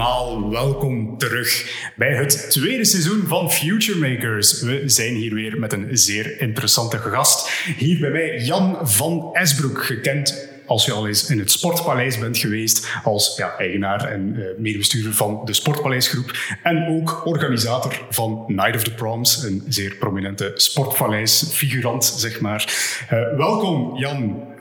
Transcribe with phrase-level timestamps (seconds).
[0.00, 4.62] allemaal, welkom terug bij het tweede seizoen van Future Makers.
[4.62, 7.50] We zijn hier weer met een zeer interessante gast.
[7.76, 12.38] Hier bij mij Jan van Esbroek, gekend als je al eens in het Sportpaleis bent
[12.38, 18.76] geweest, als ja, eigenaar en uh, medebestuurder van de Sportpaleisgroep en ook organisator van Night
[18.76, 22.74] of the Proms, een zeer prominente Sportpaleis-figurant, zeg maar.
[23.12, 24.52] Uh, welkom Jan.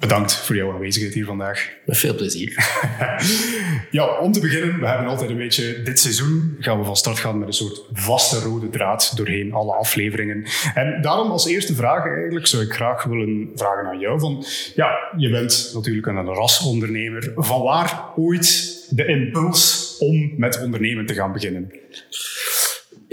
[0.00, 1.70] Bedankt voor jouw aanwezigheid hier vandaag.
[1.84, 2.54] Met veel plezier.
[3.90, 7.18] ja, om te beginnen, we hebben altijd een beetje dit seizoen gaan we van start
[7.18, 10.44] gaan met een soort vaste rode draad doorheen alle afleveringen.
[10.74, 14.98] En daarom als eerste vraag eigenlijk zou ik graag willen vragen aan jou van, ja,
[15.16, 17.32] je bent natuurlijk een rasondernemer.
[17.36, 21.72] Van waar ooit de impuls om met ondernemen te gaan beginnen?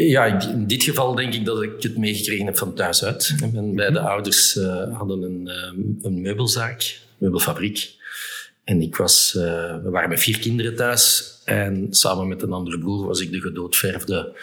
[0.06, 3.36] Ja, in dit geval denk ik dat ik het meegekregen heb van thuis uit.
[3.54, 7.96] Mijn beide ouders uh, hadden een, um, een meubelzaak, meubelfabriek.
[8.64, 9.44] En ik was, uh,
[9.84, 11.34] we waren met vier kinderen thuis.
[11.46, 14.34] En samen met een andere broer was ik de gedoodverfde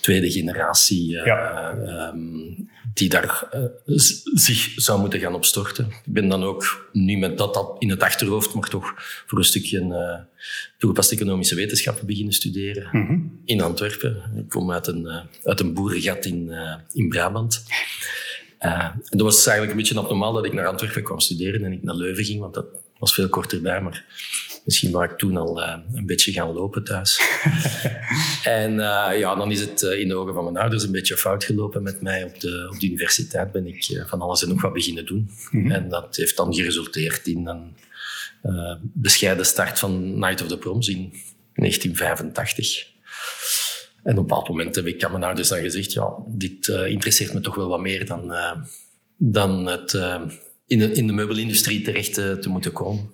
[0.00, 1.72] tweede generatie uh, ja.
[2.12, 3.98] um, die daar uh,
[4.34, 5.86] zich zou moeten gaan opstorten.
[5.86, 8.94] Ik ben dan ook nu met dat al in het achterhoofd, maar toch
[9.26, 10.44] voor een stukje uh,
[10.78, 13.40] toegepaste economische wetenschappen beginnen studeren mm -hmm.
[13.44, 14.22] in Antwerpen.
[14.36, 16.52] Ik kom uit een, uh, uit een boerengat in,
[16.92, 17.64] in Brabant.
[18.58, 21.82] en dat was eigenlijk een beetje abnormaal dat ik naar Antwerpen kwam studeren en ik
[21.82, 22.66] naar Leuven ging, want dat
[22.98, 23.80] was veel korter bij.
[23.80, 24.04] Maar
[24.66, 27.20] Misschien was ik toen al uh, een beetje gaan lopen thuis.
[28.44, 31.16] en uh, ja, dan is het uh, in de ogen van mijn ouders een beetje
[31.16, 32.24] fout gelopen met mij.
[32.24, 35.30] Op de, op de universiteit ben ik van alles en nog wat beginnen doen.
[35.50, 35.70] Mm -hmm.
[35.70, 37.74] En dat heeft dan geresulteerd in een
[38.82, 41.12] bescheiden start van Night of the Proms in
[41.54, 42.86] 1985.
[42.86, 42.92] En
[44.02, 47.40] op een bepaald moment heb ik aan mijn ouders dan gezegd, ja, dit interesseert me
[47.40, 48.34] toch wel wat meer dan,
[49.16, 49.92] dan het
[50.66, 53.10] in, de, in de meubelindustrie terecht te moeten komen.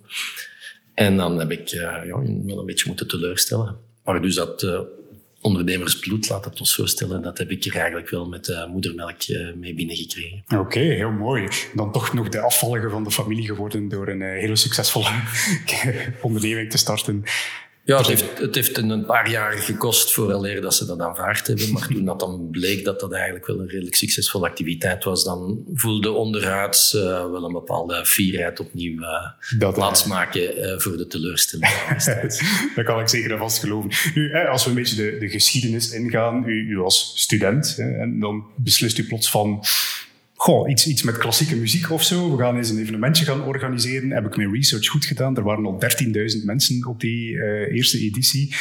[0.94, 3.76] En dan heb ik uh, ja, wel een beetje moeten teleurstellen.
[4.04, 4.80] Maar dus dat uh,
[5.40, 9.16] ondernemersbloed, laat het ons zo stellen, dat heb ik er eigenlijk wel met uh, moedermelk
[9.56, 10.44] mee binnengekregen.
[10.58, 11.48] Oké, heel mooi.
[11.74, 15.10] Dan toch nog de afvallige van de familie geworden door een hele succesvolle
[16.22, 17.24] onderneming te starten.
[17.84, 21.72] Ja, het heeft, het heeft een paar jaar gekost vooraleer dat ze dat aanvaard hebben.
[21.72, 25.64] Maar toen dat dan bleek dat dat eigenlijk wel een redelijk succesvolle activiteit was, dan
[25.74, 29.08] voelde onderhuids uh, wel een bepaalde fierheid opnieuw uh,
[29.58, 31.72] dat, plaatsmaken uh, voor de teleurstelling.
[32.76, 33.90] dat kan ik zeker en vast geloven.
[34.14, 38.44] Nu, als we een beetje de, de geschiedenis ingaan, u, u was student en dan
[38.56, 39.64] beslist u plots van
[40.42, 42.36] goh, iets, iets met klassieke muziek of zo.
[42.36, 44.10] We gaan eens een evenementje gaan organiseren.
[44.10, 45.36] Heb ik mijn research goed gedaan.
[45.36, 48.54] Er waren al 13.000 mensen op die uh, eerste editie.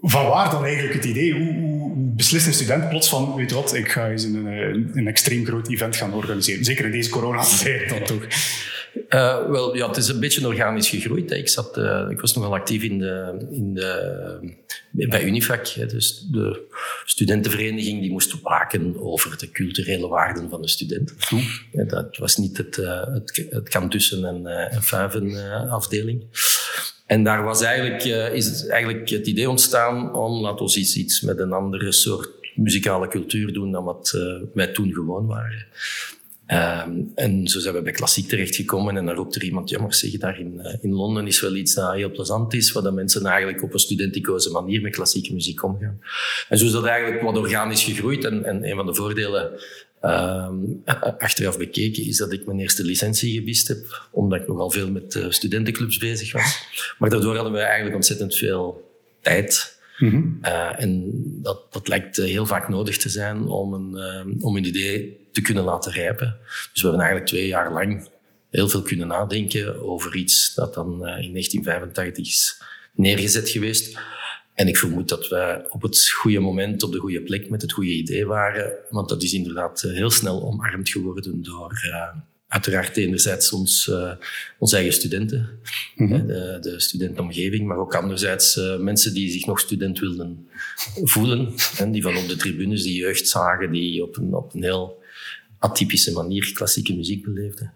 [0.00, 1.32] Van waar dan eigenlijk het idee?
[1.32, 4.90] Hoe, hoe, beslist een student plots van, weet je wat, ik ga eens een, een,
[4.94, 6.64] een extreem groot event gaan organiseren.
[6.64, 8.26] Zeker in deze coronatijd dan toch.
[9.14, 11.30] Uh, wel, ja, het is een beetje organisch gegroeid.
[11.30, 11.36] Hè.
[11.36, 14.54] Ik, zat, uh, ik was nogal actief in de, in de,
[14.90, 16.60] bij Unifac, hè, dus de
[17.04, 21.14] studentenvereniging die moest waken over de culturele waarden van de student.
[21.72, 25.34] Ja, dat was niet het, uh, het, het Cantussen en, en Fuiven
[25.70, 26.24] afdeling.
[27.06, 31.38] En daar was eigenlijk, is eigenlijk het idee ontstaan om, laten we iets, iets met
[31.38, 34.18] een andere soort muzikale cultuur doen dan wat
[34.54, 35.66] wij toen gewoon waren.
[36.52, 39.94] Um, en zo zijn we bij klassiek terechtgekomen en dan roept er iemand, ja maar
[39.94, 42.90] zeg, daar in, uh, in Londen is wel iets dat heel plezant is, waar de
[42.90, 46.00] mensen eigenlijk op een studenticoze manier met klassieke muziek omgaan.
[46.48, 49.50] En zo is dat eigenlijk wat organisch gegroeid en, en een van de voordelen
[50.02, 50.82] um,
[51.18, 55.14] achteraf bekeken is dat ik mijn eerste licentie gewist heb, omdat ik nogal veel met
[55.14, 56.58] uh, studentenclubs bezig was.
[56.98, 60.38] Maar daardoor hadden we eigenlijk ontzettend veel tijd Mm-hmm.
[60.42, 61.10] Uh, en
[61.42, 63.90] dat, dat lijkt heel vaak nodig te zijn om een,
[64.26, 66.36] uh, om een idee te kunnen laten rijpen.
[66.72, 68.08] Dus we hebben eigenlijk twee jaar lang
[68.50, 72.62] heel veel kunnen nadenken over iets dat dan uh, in 1985 is
[72.92, 73.98] neergezet geweest.
[74.54, 77.72] En ik vermoed dat wij op het goede moment, op de goede plek met het
[77.72, 78.72] goede idee waren.
[78.90, 81.72] Want dat is inderdaad heel snel omarmd geworden door,
[82.52, 84.12] uiteraard enerzijds ons, uh,
[84.58, 85.48] onze eigen studenten,
[85.96, 86.26] mm -hmm.
[86.26, 90.48] de, de studentenomgeving, maar ook anderzijds uh, mensen die zich nog student wilden
[91.02, 94.62] voelen, en die van op de tribunes die jeugd zagen, die op een, op een
[94.62, 95.01] heel
[95.62, 97.72] atypische manier klassieke muziek beleefden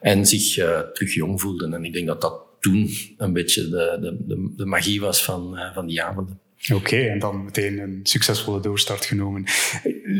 [0.00, 1.74] en zich uh, terug jong voelden.
[1.74, 5.86] En ik denk dat dat toen een beetje de, de, de, magie was van, van
[5.86, 6.40] die avonden.
[6.74, 9.44] Oké, en dan meteen een succesvolle doorstart genomen.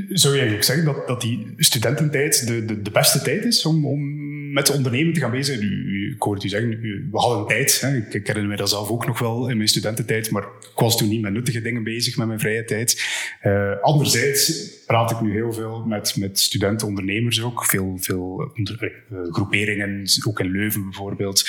[0.08, 3.86] Zou je eigenlijk zeggen dat, dat die studententijd de, de, de beste tijd is om,
[3.86, 4.17] om
[4.52, 5.60] met ondernemen te gaan bezig?
[5.60, 7.80] U, ik hoorde u zeggen, u, we hadden tijd.
[7.80, 7.96] Hè.
[7.96, 10.96] Ik, ik herinner me dat zelf ook nog wel in mijn studententijd, maar ik was
[10.96, 13.06] toen niet met nuttige dingen bezig met mijn vrije tijd.
[13.42, 17.64] Uh, anderzijds praat ik nu heel veel met, met studenten-ondernemers ook.
[17.64, 21.48] Veel, veel onder, uh, groeperingen, ook in Leuven bijvoorbeeld,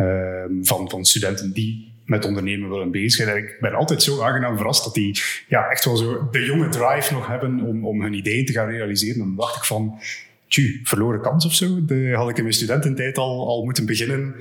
[0.00, 3.36] uh, van, van studenten die met ondernemen willen bezig zijn.
[3.36, 7.12] Ik ben altijd zo aangenaam verrast dat die ja, echt wel zo de jonge drive
[7.12, 9.18] nog hebben om, om hun ideeën te gaan realiseren.
[9.18, 9.98] Dan dacht ik van,
[10.48, 11.84] tju, verloren kans of zo.
[11.84, 14.34] De, had ik in mijn studententijd al, al moeten beginnen.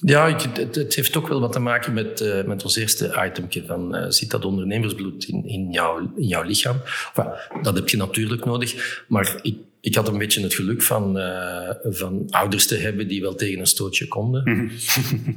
[0.00, 3.24] Ja, ik, het, het, heeft ook wel wat te maken met, uh, met ons eerste
[3.26, 6.76] itemje van uh, zit dat ondernemersbloed in, in, jouw, in jouw lichaam?
[7.14, 11.18] Enfin, dat heb je natuurlijk nodig, maar ik, ik had een beetje het geluk van,
[11.18, 14.42] uh, van ouders te hebben die wel tegen een stootje konden.
[14.44, 14.68] Mhm.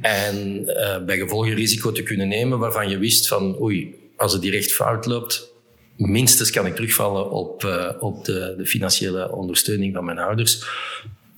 [0.00, 0.64] en
[1.06, 4.72] bij gevolg een risico te kunnen nemen waarvan je wist van oei, als het direct
[4.72, 5.53] fout loopt,
[5.96, 7.64] minstens kan ik terugvallen op,
[8.00, 10.64] op de, de financiële ondersteuning van mijn ouders.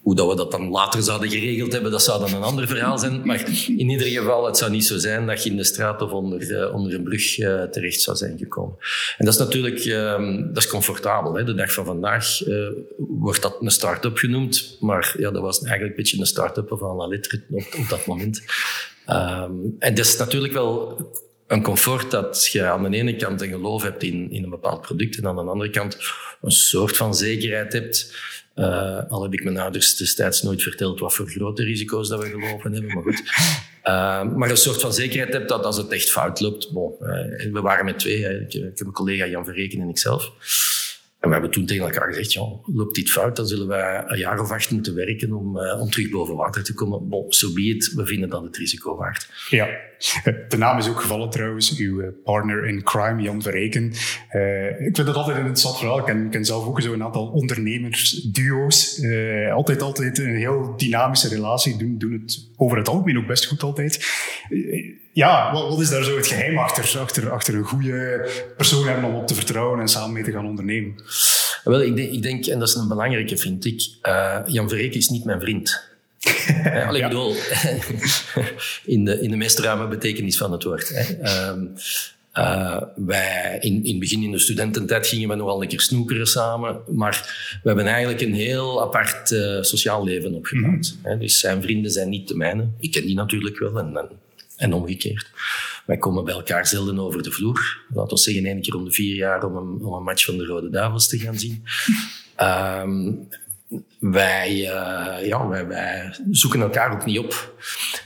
[0.03, 2.99] Hoe dat we dat dan later zouden geregeld hebben, dat zou dan een ander verhaal
[2.99, 3.27] zijn.
[3.27, 6.11] Maar in ieder geval, het zou niet zo zijn dat je in de straat of
[6.11, 8.77] onder, onder een brug uh, terecht zou zijn gekomen.
[9.19, 11.35] En dat is natuurlijk uh, dat is comfortabel.
[11.35, 11.45] Hè.
[11.45, 14.77] De dag van vandaag uh, wordt dat een start-up genoemd.
[14.81, 18.43] Maar ja, dat was eigenlijk een beetje een start-up van la lettre op, dat moment.
[19.09, 20.99] Um, en dat is natuurlijk wel
[21.47, 24.81] een comfort dat je aan de ene kant een geloof hebt in, in een bepaald
[24.81, 25.99] product en aan de andere kant
[26.41, 28.15] een soort van zekerheid hebt
[28.57, 32.29] uh, al heb ik mijn ouders destijds nooit verteld wat voor grote risico's dat we
[32.29, 33.23] gelopen hebben, maar goed.
[33.85, 36.71] Uh, maar een soort van zekerheid hebt dat als het echt fout loopt.
[36.71, 40.33] Uh, we waren met twee, ik, ik, heb mijn collega Jan Verreken en ikzelf.
[41.27, 44.41] We hebben toen tegen elkaar gezegd, ja, loopt dit fout, dan zullen wij een jaar
[44.41, 47.09] of acht moeten werken om, uh, om terug boven water te komen.
[47.09, 49.29] Bon, so be it, we vinden dat het risico waard.
[49.51, 49.69] Ja,
[50.49, 53.85] de naam is ook gevallen trouwens, uw eh, partner in crime, Jan Verreken.
[54.79, 56.09] Ik vind dat altijd een interessant verhaal.
[56.09, 58.99] Ik ken, zelf ook zo'n aantal ondernemersduo's.
[58.99, 63.47] Uh, altijd, altijd een heel dynamische relatie, doen, doen het over het algemeen ook best
[63.47, 64.07] goed altijd.
[65.17, 69.05] Ja, wat, wat, is daar zo het geheim achter, achter, achter een goede persoon hebben
[69.05, 70.95] om op te vertrouwen en samen mee te gaan ondernemen?
[71.65, 73.81] Wel, ik denk, ik denk en dat is een belangrijke, vind ik,
[74.47, 75.83] Jan Verreken is niet mijn vriend.
[76.89, 77.09] Alleen ja.
[77.09, 77.35] bedoel,
[78.95, 80.89] in de, in de meest ruime betekenis van het woord.
[80.89, 81.49] Hè.
[81.49, 81.73] Um,
[82.39, 86.27] uh, wij, in, in het begin in de studententijd gingen we nogal een keer snoekeren
[86.27, 90.97] samen, maar we hebben eigenlijk een heel apart uh, sociaal leven opgebouwd.
[90.99, 91.19] Mm -hmm.
[91.19, 92.69] Dus zijn vrienden zijn niet de mijne.
[92.81, 94.09] Ik ken die natuurlijk wel en, en,
[94.57, 95.31] en omgekeerd.
[95.87, 97.85] Wij komen bij elkaar zelden over de vloer.
[97.95, 100.37] Laten we zeggen één keer om de vier jaar om een, om een match van
[100.37, 101.65] de Rode Duivels te gaan zien.
[102.41, 103.29] Um,
[103.99, 107.55] wij, uh, ja, wij, zoeken elkaar ook niet op.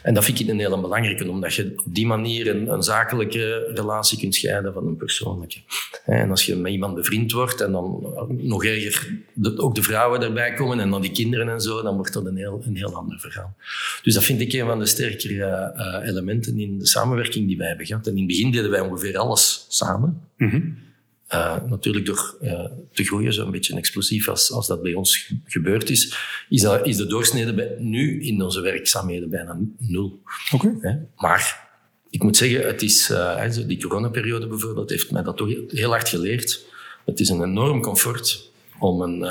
[0.03, 3.71] En dat vind ik een hele belangrijke, omdat je op die manier een, een zakelijke
[3.75, 5.59] relatie kunt scheiden van een persoonlijke.
[6.05, 10.23] En als je met iemand bevriend wordt en dan nog erger de, ook de vrouwen
[10.23, 12.95] erbij komen en dan die kinderen en zo, dan wordt dat een heel, een heel
[12.95, 13.57] ander verhaal.
[14.03, 17.69] Dus dat vind ik een van de sterkere uh, elementen in de samenwerking die wij
[17.69, 18.07] hebben gehad.
[18.07, 20.21] En in het begin deden wij ongeveer alles samen.
[20.37, 20.89] -hmm.
[21.35, 25.91] Uh, natuurlijk door uh, te groeien, zo'n beetje explosief als, als dat bij ons gebeurd
[25.91, 26.17] is,
[26.49, 30.23] is, dat, is de doorsnede bij, nu in onze werkzaamheden bijna nul.
[30.55, 31.07] Okay.
[31.17, 31.69] Maar
[32.11, 36.09] ik moet zeggen, het is, uh, die coronaperiode bijvoorbeeld heeft mij dat toch heel hard
[36.09, 36.65] geleerd.
[37.05, 39.27] Het is een enorm comfort om, een,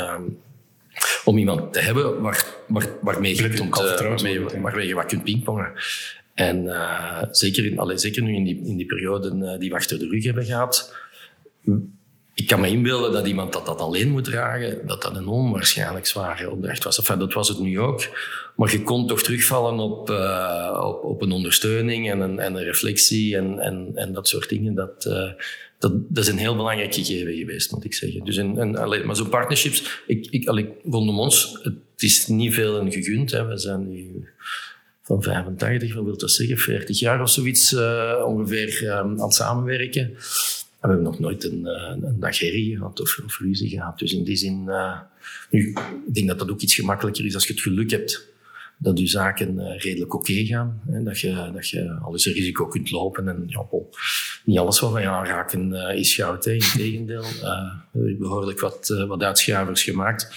[1.25, 5.71] om iemand te hebben waar, waar, waarmee, je kunt, waarmee, waarmee je wat kunt pingpongen.
[6.33, 6.69] En
[7.31, 10.23] zeker, in, allee, zeker nu in die, in die periode die we achter de rug
[10.23, 10.95] hebben gehad,
[12.39, 16.05] ik kan me inbeelden dat iemand dat, dat alleen moet dragen, dat dat een onwaarschijnlijk
[16.05, 16.97] zware opdracht was.
[16.97, 18.07] Enfin, dat was het nu ook.
[18.55, 23.35] Maar je kon toch terugvallen op, uh, op, een ondersteuning en een, en een reflectie
[23.35, 24.75] en, en, en dat soort dingen.
[24.75, 25.31] Dat, uh,
[25.79, 28.25] dat, dat is een heel belangrijk gegeven geweest, moet ik zeggen.
[28.25, 32.79] Dus een, een, maar zo'n partnerships, ik, ik, allee, rondom ons, het is niet veel
[32.79, 33.31] een gegund.
[33.31, 33.45] Hè.
[33.45, 34.27] We zijn nu
[35.03, 40.17] van 85, wat wil dat zeggen, 40 jaar of zoiets uh, ongeveer aan het samenwerken.
[40.81, 43.99] We hebben nog nooit een, eh, een gehad of, of ruzie gehad.
[43.99, 44.99] Dus in die zin, uh,
[45.49, 45.69] nu,
[46.07, 48.27] ik denk dat dat ook iets gemakkelijker is als je het geluk hebt
[48.77, 50.81] dat je zaken uh, redelijk oké gaan.
[50.89, 53.27] Hè, dat, je, dat je alles een risico kunt lopen.
[53.27, 53.65] En ja,
[54.43, 56.45] niet alles wat wij aanraken uh, is goud.
[56.45, 56.51] Hè.
[56.51, 60.31] Integendeel, uh, behoorlijk wat, wat uitschuivers gemaakt.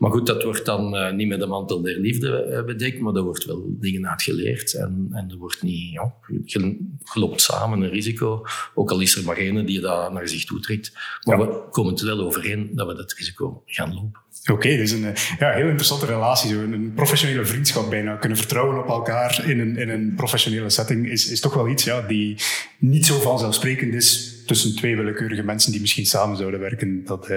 [0.00, 3.14] Maar goed, dat wordt dan uh, niet met de mantel der liefde uh, bedekt, maar
[3.14, 4.74] er wordt wel dingen uit geleerd.
[4.74, 6.14] En, en er wordt niet, ja,
[6.44, 6.76] je,
[7.14, 8.44] loopt samen een risico.
[8.74, 10.92] Ook al is er maar één die dat naar zich toe trekt.
[11.24, 11.46] Maar ja.
[11.46, 14.20] we komen het wel overeen dat we dat risico gaan lopen.
[14.42, 16.50] Oké, okay, dus een ja, heel interessante relatie.
[16.50, 18.16] Zo een professionele vriendschap bijna.
[18.16, 21.84] Kunnen vertrouwen op elkaar in een, in een professionele setting is, is toch wel iets
[21.84, 22.36] ja, die
[22.78, 27.04] niet zo vanzelfsprekend is tussen twee willekeurige mensen die misschien samen zouden werken.
[27.04, 27.28] Dat,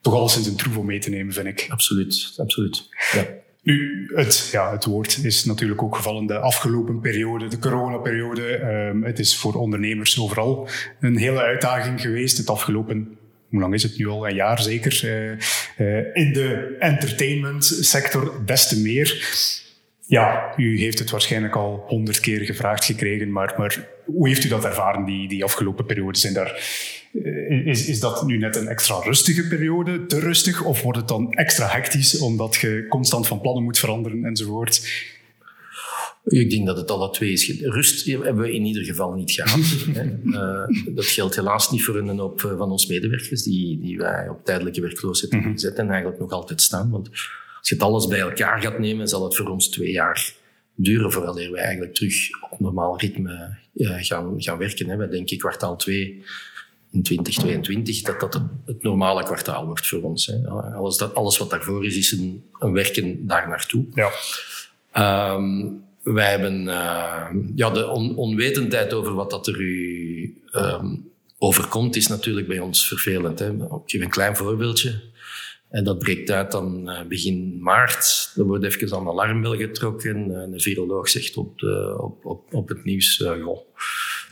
[0.00, 1.66] toch alleszins een troef om mee te nemen, vind ik.
[1.68, 2.88] Absoluut, absoluut.
[3.12, 3.26] Ja.
[3.62, 8.60] Nu, het, ja, het woord is natuurlijk ook gevallen de afgelopen periode, de coronaperiode.
[8.62, 10.68] Um, het is voor ondernemers overal
[11.00, 12.36] een hele uitdaging geweest.
[12.36, 14.28] Het afgelopen, hoe lang is het nu al?
[14.28, 15.00] Een jaar zeker.
[15.04, 15.30] Uh,
[15.86, 19.34] uh, in de entertainment sector des te meer.
[20.06, 24.48] Ja, u heeft het waarschijnlijk al honderd keer gevraagd gekregen, maar, maar hoe heeft u
[24.48, 26.18] dat ervaren die, die afgelopen periode?
[26.18, 26.60] Zijn daar, eh,
[27.64, 31.32] is, is dat nu net een extra rustige periode, te rustig, of wordt het dan
[31.32, 35.08] extra hectisch omdat je constant van plannen moet veranderen enzovoort?
[36.24, 37.60] Ik denk dat het alle twee is.
[37.60, 39.58] Rust hebben we in ieder geval niet gehad.
[40.24, 44.28] uh, dat geldt helaas niet voor een hoop eh, van ons medewerkers die, die wij
[44.28, 46.90] op tijdelijke werkloosheid hebben gezet en eigenlijk nog altijd staan.
[46.90, 47.08] Want
[47.58, 50.34] als je het alles bij elkaar gaat nemen, zal het voor ons twee jaar
[50.74, 52.14] duren voordat wij eigenlijk terug
[52.50, 54.88] op normaal ritme uh, gaan, gaan werken.
[54.88, 54.96] Hè.
[54.96, 56.24] Wij denken kwartaal 2
[56.90, 60.26] in 2022 dat dat het, normale kwartaal wordt voor ons.
[60.26, 60.48] Hè.
[60.48, 63.84] Alles, dat, alles wat daarvoor is, is een, een werken daar naartoe.
[63.94, 64.10] Ja.
[65.34, 71.96] Um, wij hebben uh, ja, de on onwetendheid over wat dat er u um, overkomt,
[71.96, 73.38] is natuurlijk bij ons vervelend.
[73.38, 73.50] Hè.
[73.52, 75.08] Ik geef een klein voorbeeldje.
[75.68, 78.32] En dat breekt uit dan uh, begin maart.
[78.36, 80.30] Er wordt even aan de alarmbel getrokken.
[80.30, 83.58] Uh, een viroloog zegt op, de, op, op, op het nieuws, goh,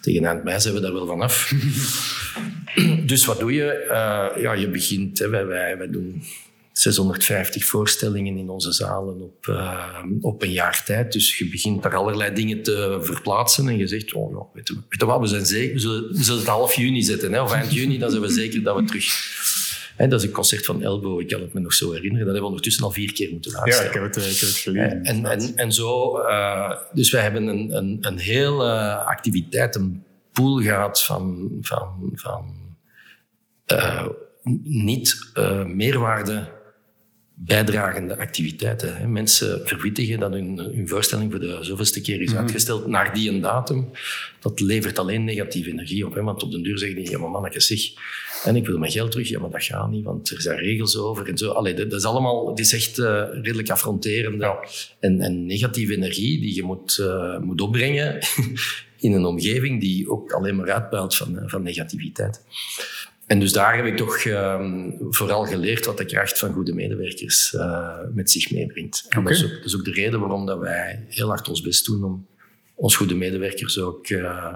[0.09, 1.53] tegen eind mei zijn we daar wel vanaf.
[3.11, 3.85] dus wat doe je?
[4.41, 6.23] ja, je begint, hè, wij, wij, wij doen
[6.73, 11.13] 650 voorstellingen in onze zalen op, uh, op een jaar tijd.
[11.13, 14.75] Dus je begint daar allerlei dingen te verplaatsen en je zegt, oh ja, weet, je,
[14.75, 17.43] weet je wat, we, zijn zeker, we, zullen, we zullen het half juni zetten, hè,
[17.43, 19.07] of eind juni, dan zijn we zeker dat we terug...
[19.99, 22.27] Hè, dat is een concert van Elbow, ik kan het me nog zo herinneren.
[22.27, 23.83] Dat hebben we ondertussen al vier keer moeten luisteren.
[23.83, 25.05] Ja, ik heb het, ik heb het gelezen.
[25.05, 31.49] En, en, en zo, uh, dus wij hebben een, een, een hele activiteitenpool gehad van,
[31.61, 32.55] van, van
[33.73, 34.07] uh,
[34.63, 36.49] niet uh, meerwaarde
[37.41, 38.97] bijdragende activiteiten.
[38.97, 39.07] Hè.
[39.07, 42.41] Mensen verwittigen dat hun, hun, voorstelling voor de zoveelste keer is mhm.
[42.41, 43.91] uitgesteld naar die een datum.
[44.41, 46.15] Dat levert alleen negatieve energie op.
[46.15, 46.23] Hè.
[46.23, 47.81] Want op den duur zeggen die, ja maar manneke zeg,
[48.45, 49.29] en ik wil mijn geld terug.
[49.29, 51.51] Ja, maar dat gaat niet, want er zijn regels over en zo.
[51.51, 54.69] Allee, dat, is allemaal, het is echt uh, redelijk affronterende
[55.01, 58.19] en, en, negatieve energie die je moet, uh, moet opbrengen
[58.99, 62.43] in een omgeving die ook alleen maar uitbuilt van, van negativiteit.
[63.29, 67.53] En dus daar heb ik toch um, vooral geleerd wat de kracht van goede medewerkers
[67.53, 69.07] uh, met zich meebrengt.
[69.09, 71.61] En dat, is ook, dat, is ook, de reden waarom dat wij heel hard ons
[71.61, 72.27] best doen om
[72.75, 74.55] ons goede medewerkers ook uh,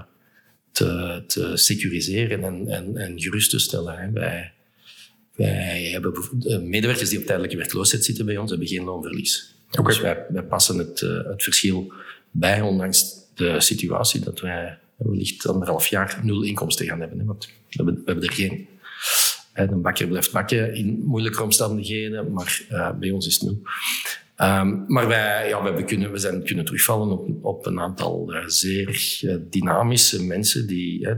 [0.70, 3.98] te, te, securiseren en, en, en, gerust te stellen.
[3.98, 4.10] Hè.
[4.10, 4.52] Wij,
[5.34, 6.12] wij hebben
[6.68, 9.54] medewerkers die op tijdelijke werkloosheid zitten bij ons, hebben geen loonverlies.
[9.70, 9.84] Okay.
[9.84, 11.92] Dus wij, wij passen het, uh, het verschil
[12.30, 17.18] bij, ondanks de situatie dat wij wellicht anderhalf jaar nul inkomsten gaan hebben.
[17.18, 18.68] Hè, want we hebben, er geen.
[19.52, 23.62] Een bakker blijft bakken in moeilijke omstandigheden, maar uh, bij ons is het nul.
[24.42, 28.42] Um, maar wij, ja, wij kunnen, we zijn kunnen terugvallen op, op een aantal uh,
[28.46, 30.66] zeer uh, dynamische mensen.
[30.66, 31.08] Die,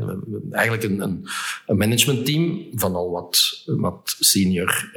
[0.50, 1.28] eigenlijk een, een,
[1.66, 4.90] een, managementteam van al wat, wat senior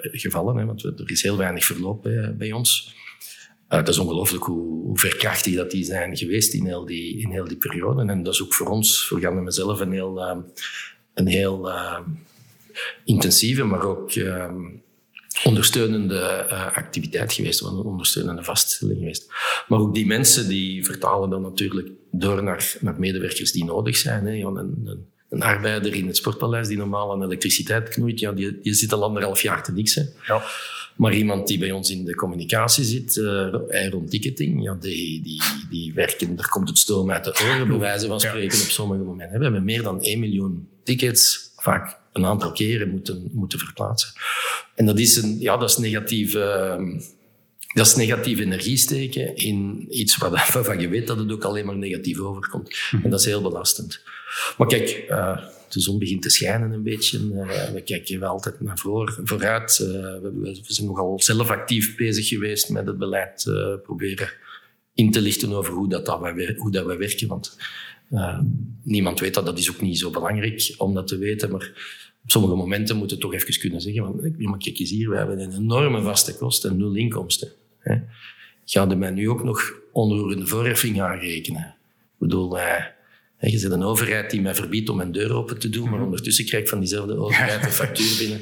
[0.00, 0.56] gevallen.
[0.56, 2.94] Hè, want er is heel weinig verloop bij, bij ons.
[3.74, 7.30] Uh, het is ongelooflijk hoe, hoe, verkrachtig dat die zijn geweest in heel die, in
[7.30, 8.06] heel die periode.
[8.06, 10.36] En dat is ook voor ons, voor Jan en mezelf, een heel, uh,
[11.14, 11.98] een heel uh,
[13.04, 14.12] intensieve, maar ook
[15.44, 19.32] ondersteunende activiteit geweest, een ondersteunende vaststelling geweest.
[19.68, 24.26] Maar ook die mensen die vertalen dan natuurlijk door naar, naar medewerkers die nodig zijn.
[24.26, 24.32] Hè.
[24.32, 28.74] Een, een, een, arbeider in het sportpaleis die normaal aan elektriciteit knoeit, ja, die, die
[28.74, 29.94] zit al anderhalf jaar te niks.
[29.94, 30.02] Hè.
[30.26, 30.42] Ja.
[30.96, 35.42] Maar iemand die bij ons in de communicatie zit, uh, rond ticketing, ja, die, die,
[35.70, 39.02] die werken, er komt het stoom uit de oren, bij wijze van spreken, op sommige
[39.02, 39.38] momenten.
[39.38, 44.12] We hebben meer dan 1 miljoen tickets, vaak een aantal keren moeten, moeten verplaatsen.
[44.74, 46.34] En dat is, een, ja, dat is negatief...
[46.34, 46.76] Uh,
[47.74, 51.76] dat is negatief energie steken in iets waarvan je weet dat het ook alleen maar
[51.76, 52.76] negatief overkomt.
[53.02, 54.00] En dat is heel belastend.
[54.58, 55.38] Maar kijk, uh,
[55.74, 57.18] de zon begint te schijnen een beetje.
[57.18, 59.78] Uh, we kijken wel altijd naar voor, vooruit.
[59.82, 64.32] Uh, we, we, zijn nogal zelf actief bezig geweest met het beleid uh, proberen
[64.94, 67.28] in te lichten over hoe dat, dat wij, hoe dat werken.
[67.28, 67.58] Want
[68.82, 69.46] niemand weet dat.
[69.46, 71.50] Dat is ook niet zo belangrijk om dat te weten.
[71.50, 71.72] Maar
[72.22, 74.34] op sommige momenten moeten we toch even kunnen zeggen.
[74.38, 77.48] Maar kijk eens hier, we hebben een enorme vaste kosten en nul inkomsten.
[77.78, 77.96] Hè.
[78.64, 81.74] Ga je mij nu ook nog onroerende voorheffing aanrekenen?
[82.12, 82.58] Ik bedoel,
[83.50, 86.04] je zit een overheid die mij verbiedt om mijn deur open te doen, maar mhm.
[86.04, 88.40] ondertussen krijg ik van diezelfde overheid een factuur binnen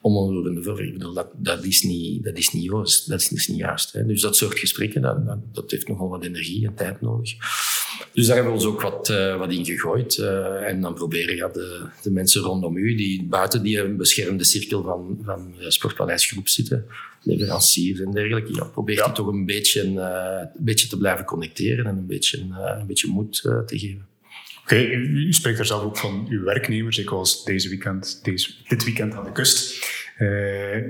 [0.00, 0.82] om onroerende voor.
[0.82, 3.08] Ik bedoel, dat, dat, is niet, dat is niet juist.
[3.08, 4.06] Dat is, dus niet juist hè.
[4.06, 7.36] Dus dat soort gesprekken, dat, dat, dat, heeft nogal wat energie en tijd nodig.
[8.12, 10.16] Dus daar hebben we ons ook wat, uh, wat in gegooid.
[10.16, 14.82] Uh, en dan proberen ja, de, de mensen rondom u, die buiten die beschermde cirkel
[14.82, 16.86] van, van Sportpaleisgroep zitten,
[17.22, 19.12] leveranciers en dergelijke, ja, probeert ja.
[19.12, 22.38] toch een beetje, uh, een beetje te blijven connecteren en een beetje,
[22.78, 24.06] een beetje moed te geven.
[24.68, 26.98] Oké, u, spreekt er zelf ook van uw werknemers.
[26.98, 29.86] Ik was deze weekend, deze, dit weekend aan de kust.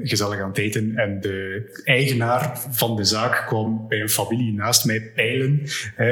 [0.02, 0.97] gezellig aan het eten.
[0.97, 5.62] En de eigenaar van de zaak kwam bij een familie naast mij peilen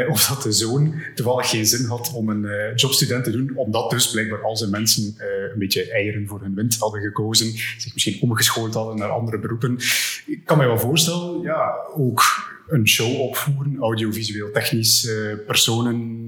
[0.09, 4.11] of dat de zoon toevallig geen zin had om een jobstudent te doen, omdat dus
[4.11, 5.15] blijkbaar al zijn mensen
[5.53, 9.79] een beetje eieren voor hun wind hadden gekozen, zich misschien omgeschoold hadden naar andere beroepen.
[10.27, 12.23] Ik kan mij wel voorstellen, ja, ook
[12.69, 15.11] een show opvoeren, audiovisueel technisch,
[15.47, 16.26] personen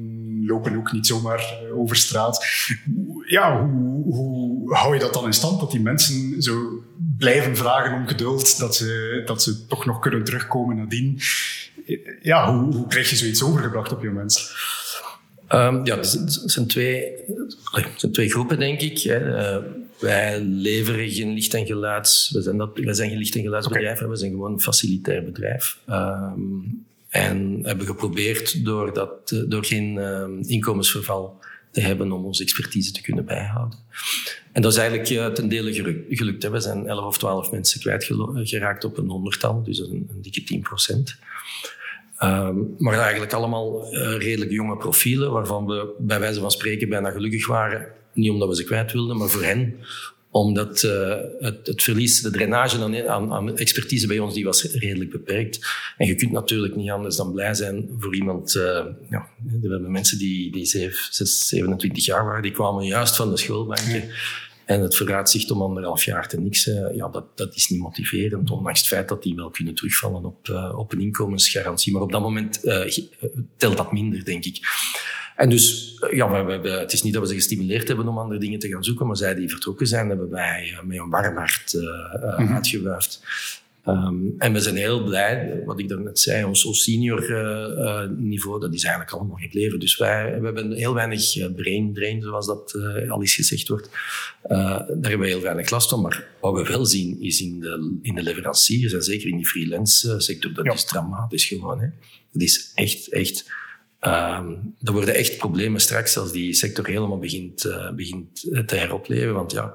[0.48, 2.46] lopen ook niet zomaar eh, over straat.
[3.26, 5.60] Ja, hoe, hoe hou je dat dan in stand?
[5.60, 6.84] Dat die mensen zo
[7.18, 11.20] blijven vragen om geduld, dat ze, dat ze toch nog kunnen terugkomen nadien.
[12.22, 14.56] Ja, hoe, hoe krijg je zoiets overgebracht op je mensen?
[15.52, 17.12] Um, ja, het zijn twee,
[17.96, 19.04] zijn twee groepen, denk ik.
[19.04, 19.56] Uh,
[19.98, 22.30] wij leveren geen licht- en geluids...
[22.30, 24.08] Wij zijn, dat, wij zijn geen licht- en geluidsbedrijf, okay.
[24.08, 25.78] we zijn gewoon een facilitair bedrijf.
[25.88, 26.86] Um,
[27.18, 32.92] en hebben geprobeerd door, dat, eh, door geen uh, inkomensverval te hebben om onze expertise
[32.92, 33.78] te kunnen bijhouden.
[34.52, 35.72] En dat is eigenlijk uh, ten dele
[36.08, 36.42] gelukt.
[36.42, 36.50] Hè.
[36.50, 41.16] We zijn 11 of 12 mensen kwijtgeraakt op een honderdtal, dus een, dikke 10 procent.
[42.22, 47.10] Um, maar eigenlijk allemaal uh, redelijk jonge profielen, waarvan we bij wijze van spreken bijna
[47.10, 47.88] gelukkig waren.
[48.12, 49.74] Niet omdat we ze kwijt wilden, maar voor hen
[50.38, 54.62] omdat uh, het, het, verlies, de drainage aan, aan, aan, expertise bij ons, die was
[54.62, 55.66] redelijk beperkt.
[55.96, 58.54] En je kunt natuurlijk niet anders dan blij zijn voor iemand...
[58.54, 59.28] Uh, ja,
[59.60, 64.04] we hebben mensen die, die 6, 27 jaar waren, die kwamen juist van de schoolbanken.
[64.64, 66.64] En het vooruitzicht om anderhalf jaar te niks,
[66.94, 68.50] ja, dat, dat is niet motiverend.
[68.50, 71.92] Ondanks het feit dat die wel kunnen terugvallen op, op een inkomensgarantie.
[71.92, 72.60] Maar op dat moment
[73.56, 74.58] telt dat minder, denk ik.
[75.38, 78.18] En dus, eh, ja, we, we, het is niet dat we ze gestimuleerd hebben om
[78.18, 81.10] andere dingen te gaan zoeken, maar zij die vertrokken zijn, hebben wij uh, met een
[81.10, 83.22] warm hart uh, uh, mm uitgewuifd.
[83.86, 88.74] Um, en we zijn heel blij, wat ik daarnet zei, ons senior uh, niveau, dat
[88.74, 89.78] is eigenlijk allemaal gebleven.
[89.78, 93.90] Dus wij we hebben heel weinig brain drain, zoals dat al eens gezegd wordt.
[94.48, 96.00] daar hebben we heel weinig last van.
[96.00, 99.46] Maar wat we wel zien, is in de, in de leveranciers, en zeker in die
[99.46, 100.72] freelance sector, dat ja.
[100.72, 101.80] is dramatisch gewoon.
[101.80, 101.88] Hè.
[102.32, 103.44] Dat is echt, echt
[104.00, 109.34] Um, er worden echt problemen straks als die sector helemaal begint, uh, begint te heropleven.
[109.34, 109.74] Want ja,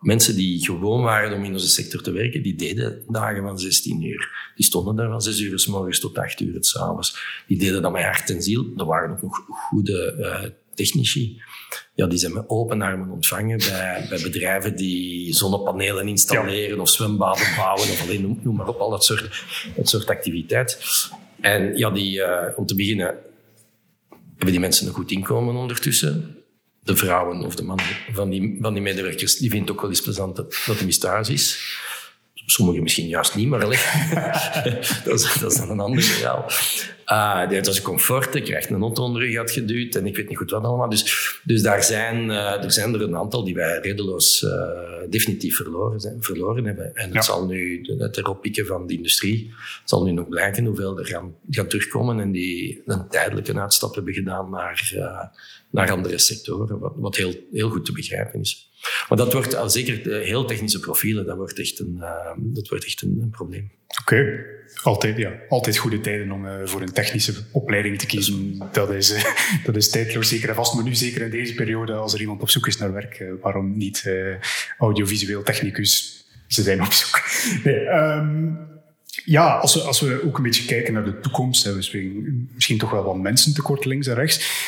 [0.00, 4.02] mensen die gewoon waren om in onze sector te werken, die deden dagen van 16
[4.02, 4.52] uur.
[4.54, 7.18] Die stonden daar van 6 uur s morgens tot 8 uur s avonds.
[7.46, 8.66] Die deden dat met hart en ziel.
[8.76, 11.42] Er waren ook nog goede uh, technici.
[11.94, 16.82] Ja, die zijn met open armen ontvangen bij, bij bedrijven die zonnepanelen installeren ja.
[16.82, 19.44] of zwembaden bouwen of alleen noem, noem, maar op, al dat soort,
[19.76, 20.78] dat soort activiteit.
[21.40, 23.14] En ja, die, uh, om te beginnen,
[24.38, 26.36] hebben die mensen een goed inkomen ondertussen.
[26.82, 29.90] De vrouwen of de mannen van die, van die medewerkers, die vinden het ook wel
[29.90, 31.76] eens plezant dat, dat de thuis is.
[32.50, 36.46] Sommigen misschien juist niet, maar dat, is, dat is dan een ander verhaal.
[37.12, 40.28] Uh, die een comfort, je krijgt een auto onder je gat geduwd en ik weet
[40.28, 40.88] niet goed wat allemaal.
[40.88, 44.50] Dus, dus daar zijn, uh, er zijn er een aantal die wij reddeloos uh,
[45.10, 46.94] definitief verloren, zijn, verloren hebben.
[46.96, 47.22] En het ja.
[47.22, 51.06] zal nu, het erop pikken van de industrie, het zal nu nog blijken hoeveel er
[51.06, 54.92] gaan, gaan terugkomen en die een tijdelijke uitstap hebben gedaan naar,
[55.70, 58.67] naar andere sectoren, wat, wat heel, heel goed te begrijpen is.
[59.08, 62.02] Maar dat wordt, al zeker heel technische profielen, dat wordt echt een,
[62.36, 63.70] dat wordt echt een, probleem.
[64.00, 64.44] Oké.
[64.82, 65.32] Altijd, ja.
[65.48, 68.62] Altijd goede tijden om uh, voor een technische opleiding te kiezen.
[68.72, 69.24] Dat is, uh,
[69.66, 70.74] dat is tijdloos zeker en vast.
[70.74, 73.76] Maar nu zeker in deze periode, als er iemand op zoek is naar werk, waarom
[73.76, 74.10] niet
[74.78, 76.24] audiovisueel technicus?
[76.46, 77.22] Ze zijn op zoek.
[77.64, 78.66] Um,
[79.24, 81.76] ja, als we, als we ook een beetje kijken naar de toekomst, hè, we
[82.54, 84.66] misschien toch wel wat mensen tekort links en rechts.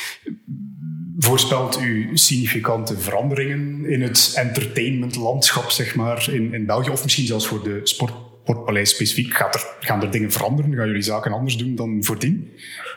[1.23, 7.47] Voorspelt u significante veranderingen in het entertainmentlandschap, zeg maar, in, in België, of misschien zelfs
[7.47, 8.13] voor de sport?
[8.51, 10.75] Sportpaleis specifiek, gaat er, gaan er dingen veranderen?
[10.75, 12.51] Gaan jullie zaken anders doen dan voordien?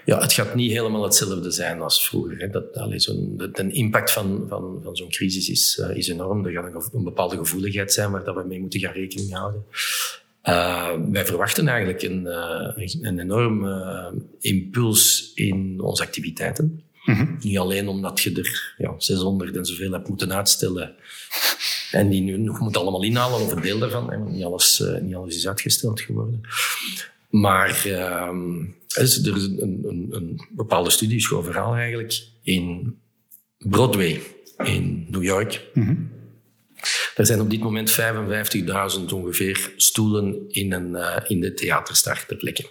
[0.05, 2.37] Ja, het gaat niet helemaal hetzelfde zijn als vroeger.
[2.37, 2.49] Hè.
[2.49, 6.45] Dat, allez, de, de, impact van, van, van zo'n crisis is, uh, is enorm.
[6.45, 9.63] Er gaat een, een, bepaalde gevoeligheid zijn waar dat we mee moeten gaan rekening houden.
[10.43, 16.83] Uh, wij verwachten eigenlijk een, uh, een enorme impuls in onze activiteiten.
[17.03, 17.37] Mm -hmm.
[17.41, 20.95] Niet alleen omdat je er ja, 600 en zoveel hebt moeten uitstellen
[21.91, 24.11] en die nu nog moet allemaal inhalen, of een deel daarvan.
[24.11, 26.41] Hè, niet, alles, uh, niet alles is uitgesteld geworden.
[27.29, 28.27] Maar uh,
[28.87, 32.95] er is, er is een, een, een, bepaalde studie, is gewoon verhaal eigenlijk, in
[33.57, 34.21] Broadway
[34.57, 35.67] in New York.
[35.73, 36.11] Mm -hmm.
[37.15, 42.37] Er zijn op dit moment 55.000 ongeveer stoelen in, een, uh, in de theaterstart ter
[42.37, 42.65] plekke.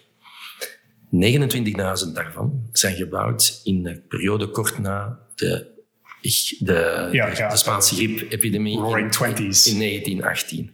[1.13, 5.71] 29.000 daarvan zijn gebouwd in de periode kort na de
[6.23, 10.71] de, ja, de, ja, de Spaanse griep-epidemie in, in, 1918.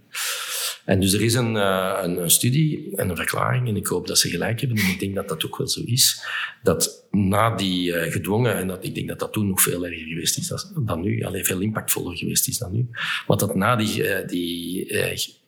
[0.84, 4.06] En dus er is een, uh, een, een, studie en een verklaring, en ik hoop
[4.06, 6.24] dat ze gelijk hebben, en ik denk dat dat ook wel zo is,
[6.62, 10.06] dat na die uh, gedwongen, en dat, ik denk dat dat toen nog veel erger
[10.06, 12.88] geweest is dan, dan nu, alleen veel impactvoller geweest is dan nu,
[13.26, 14.86] maar dat na die, uh, die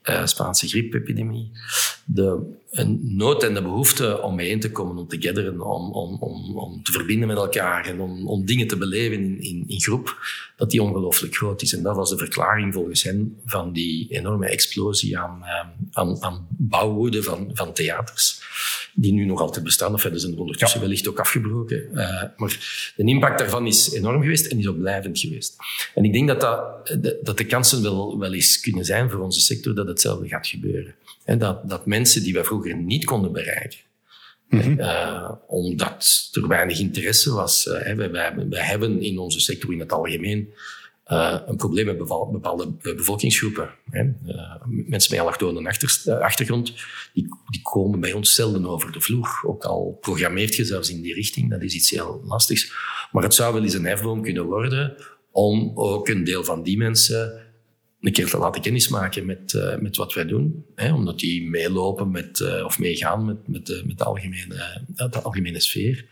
[0.08, 1.50] uh, Spaanse griepepidemie,
[2.04, 2.58] de
[3.00, 6.82] nood en de behoefte om bijeen te komen, om te gatheren, om, om, om, om
[6.82, 10.18] te verbinden met elkaar en om, om dingen te beleven in, in, in groep,
[10.56, 11.74] dat die ongelooflijk groot is.
[11.74, 16.46] En dat was de verklaring volgens hen van die enorme explosie aan, uh, aan, aan
[16.50, 18.42] bouwwoede van, van theaters,
[19.00, 20.86] die nu nog altijd bestaan, of ze er ondertussen ja.
[20.86, 21.88] wellicht ook afgebroken.
[21.92, 25.56] Uh, maar de impact daarvan is enorm geweest en is ook blijvend geweest.
[25.94, 29.40] En ik denk dat, dat, dat de kansen wel, wel eens kunnen zijn voor onze
[29.40, 30.94] sector dat hetzelfde gaat gebeuren.
[31.24, 33.78] En dat, dat mensen die wij vroeger niet konden bereiken,
[34.48, 37.66] Mm uh, omdat er weinig interesse was.
[37.66, 40.52] Uh, wij, wij, wij, hebben in onze sector in het algemeen
[41.12, 41.98] uh, een probleem met
[42.30, 43.70] bepaalde bevolkingsgroepen.
[43.90, 44.02] Hè.
[44.66, 46.74] mensen met allochtone achter, achtergrond,
[47.14, 49.40] die, die, komen bij ons zelden over de vloer.
[49.46, 52.72] Ook al programmeert je zelfs in die richting, dat is iets heel lastigs.
[53.12, 54.94] Maar het zou wel eens een hefboom kunnen worden
[55.30, 57.48] om ook een deel van die mensen
[58.00, 60.64] een keer te laten kennismaken met, met wat wij doen.
[60.74, 66.06] Hè, omdat die meelopen met, of meegaan met, met, de, met algemene, de algemene sfeer.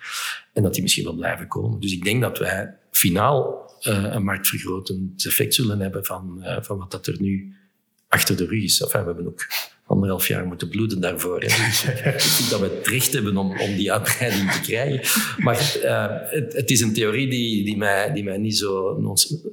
[0.53, 1.81] En dat die misschien wel blijven komen.
[1.81, 7.07] Dus ik denk dat wij finaal een marktvergrotend effect zullen hebben van, van wat dat
[7.07, 7.57] er nu
[8.09, 8.81] achter de rug is.
[8.81, 9.47] Enfin, we hebben ook
[9.89, 11.41] anderhalf jaar moeten bloeden daarvoor.
[11.41, 11.47] Hè.
[11.47, 15.01] Dus ik denk dat we het recht hebben om, om die uitbreiding te krijgen.
[15.39, 19.01] Maar uh, het, het, is een theorie die, die, mij, die mij niet zo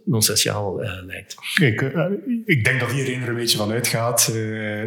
[0.06, 1.36] nonsentiaal uh, lijkt.
[1.54, 2.06] Kijk, uh,
[2.45, 4.34] ik denk dat iedereen er een beetje van uitgaat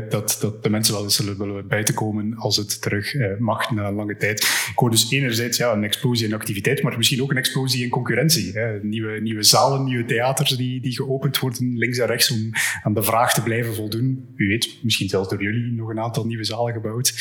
[0.08, 3.70] dat, dat de mensen wel eens zullen willen bij te komen als het terug mag
[3.70, 4.40] na een lange tijd.
[4.40, 7.90] Ik hoor dus enerzijds ja, een explosie in activiteit, maar misschien ook een explosie in
[7.90, 8.52] concurrentie.
[8.52, 8.78] Hè.
[8.82, 12.50] Nieuwe, nieuwe zalen, nieuwe theaters die, die geopend worden links en rechts om
[12.82, 14.32] aan de vraag te blijven voldoen.
[14.36, 17.14] U weet, misschien zelfs door jullie nog een aantal nieuwe zalen gebouwd.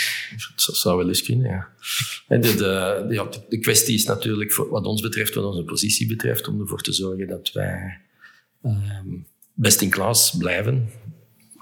[0.65, 1.67] Dat zou wel eens kunnen, ja.
[2.27, 6.47] En de, de, ja, de kwestie is natuurlijk, wat ons betreft, wat onze positie betreft,
[6.47, 7.99] om ervoor te zorgen dat wij
[8.63, 10.89] um, best in klas blijven.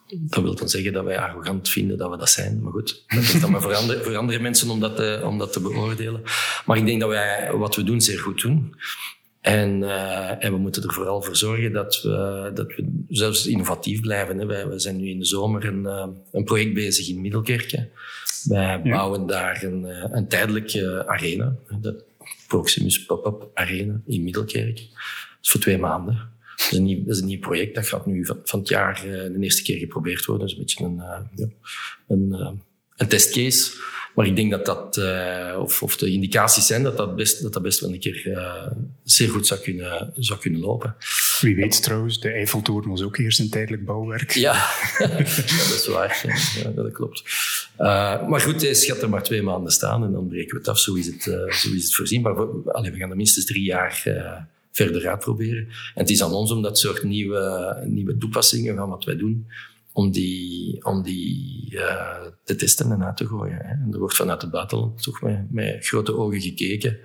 [0.07, 2.61] Dat wil dan zeggen dat wij arrogant vinden dat we dat zijn.
[2.61, 5.37] Maar goed, dat is dan maar voor andere, voor andere mensen om dat, te, om
[5.37, 6.21] dat te beoordelen.
[6.65, 8.75] Maar ik denk dat wij wat we doen zeer goed doen.
[9.45, 14.01] En, uh, en we moeten er vooral voor zorgen dat we, dat we zelfs innovatief
[14.01, 14.37] blijven.
[14.37, 14.45] Hè.
[14.45, 17.89] Wij, we zijn nu in de zomer een, uh, een project bezig in Middelkerken.
[18.43, 18.91] Wij ja.
[18.91, 22.03] bouwen daar een, uh, een tijdelijke arena, de
[22.47, 24.75] Proximus Pop-up Arena in Middelkerk.
[24.75, 24.85] Dat
[25.41, 26.13] is voor twee maanden.
[26.55, 27.75] Dat is, een nieuw, dat is een nieuw project.
[27.75, 30.47] Dat gaat nu van, van het jaar de eerste keer geprobeerd worden.
[30.47, 31.49] Dat is een beetje een, ja,
[32.07, 32.61] een,
[32.97, 33.83] een testcase.
[34.15, 37.53] Maar ik denk dat dat, uh, of, of de indicaties zijn dat dat best, dat
[37.53, 38.67] dat best wel een keer uh,
[39.03, 40.95] zeer goed zou kunnen, zou kunnen lopen.
[41.41, 44.31] Wie weet trouwens, de Eiffeltoren was ook eerst een tijdelijk bouwwerk.
[44.31, 44.53] Ja,
[44.97, 46.41] ja dat is waar.
[46.63, 47.23] Ja, dat klopt.
[47.79, 50.67] Uh, maar goed, hij schat er maar twee maanden staan en dan breken we het
[50.67, 50.79] af.
[50.79, 52.21] Zo is het, zo is het voorzien.
[52.21, 54.01] Maar we, allee, we gaan er minstens drie jaar
[54.71, 55.67] verder uitproberen.
[55.67, 59.47] En het is aan ons om dat soort nieuwe, nieuwe toepassingen van wat wij doen
[59.95, 63.55] om die, om die uh, te testen en uit te gooien.
[63.55, 63.71] Hè.
[63.71, 66.97] En er wordt vanuit het buitenland toch met, met grote ogen gekeken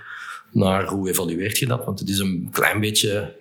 [0.53, 1.85] naar hoe evalueert je dat.
[1.85, 3.37] Want het is een klein beetje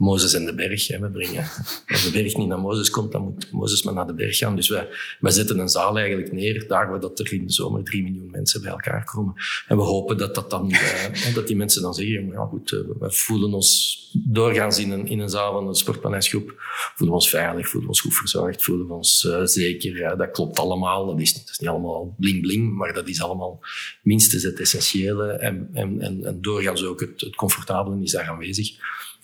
[0.00, 0.86] Mozes en de berg.
[0.86, 0.98] Hè.
[0.98, 1.44] We brengen,
[1.86, 4.56] als de berg niet naar Mozes komt, dan moet Mozes maar naar de berg gaan.
[4.56, 4.88] Dus wij,
[5.20, 8.30] wij zetten een zaal eigenlijk neer, daar waar dat er in de zomer drie miljoen
[8.30, 9.34] mensen bij elkaar komen.
[9.68, 12.78] En we hopen dat, dat, dan, eh, dat die mensen dan zeggen, ja goed, eh,
[12.98, 16.54] we voelen ons doorgaans in een, in een zaal van een sportpaleisgroep,
[16.94, 19.96] voelen we ons veilig, voelen we ons goed verzorgd, voelen we ons uh, zeker.
[19.96, 21.06] Ja, dat klopt allemaal.
[21.06, 23.60] Dat is, niet allemaal bling bling, maar dat is allemaal
[24.02, 25.26] minstens het essentiële.
[25.32, 28.76] En, en, en, en doorgaans ook het, het comfortabele is daar aanwezig.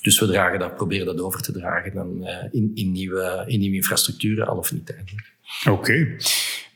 [0.06, 3.58] Dus we dragen dat, proberen dat over te dragen dan, uh, in, in, nieuwe, in
[3.60, 5.32] nieuwe infrastructuren, al of niet eigenlijk.
[5.70, 6.16] Oké.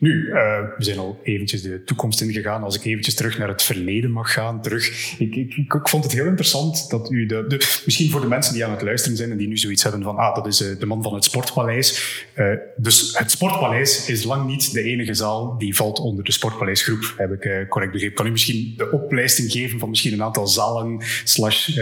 [0.01, 0.33] Nu, uh,
[0.77, 2.63] we zijn al eventjes de toekomst ingegaan.
[2.63, 5.15] Als ik eventjes terug naar het verleden mag gaan, terug.
[5.19, 7.45] Ik, ik, ik, vond het heel interessant dat u de,
[7.85, 10.17] misschien voor de mensen die aan het luisteren zijn en die nu zoiets hebben van,
[10.17, 12.25] ah, dat is uh, de man van het Sportpaleis.
[12.35, 17.13] Uh, dus het Sportpaleis is lang niet de enige zaal die valt onder de Sportpaleisgroep,
[17.17, 18.15] heb ik correct begrepen.
[18.15, 21.77] Kan u misschien de oplijsting geven van misschien een aantal zalen slash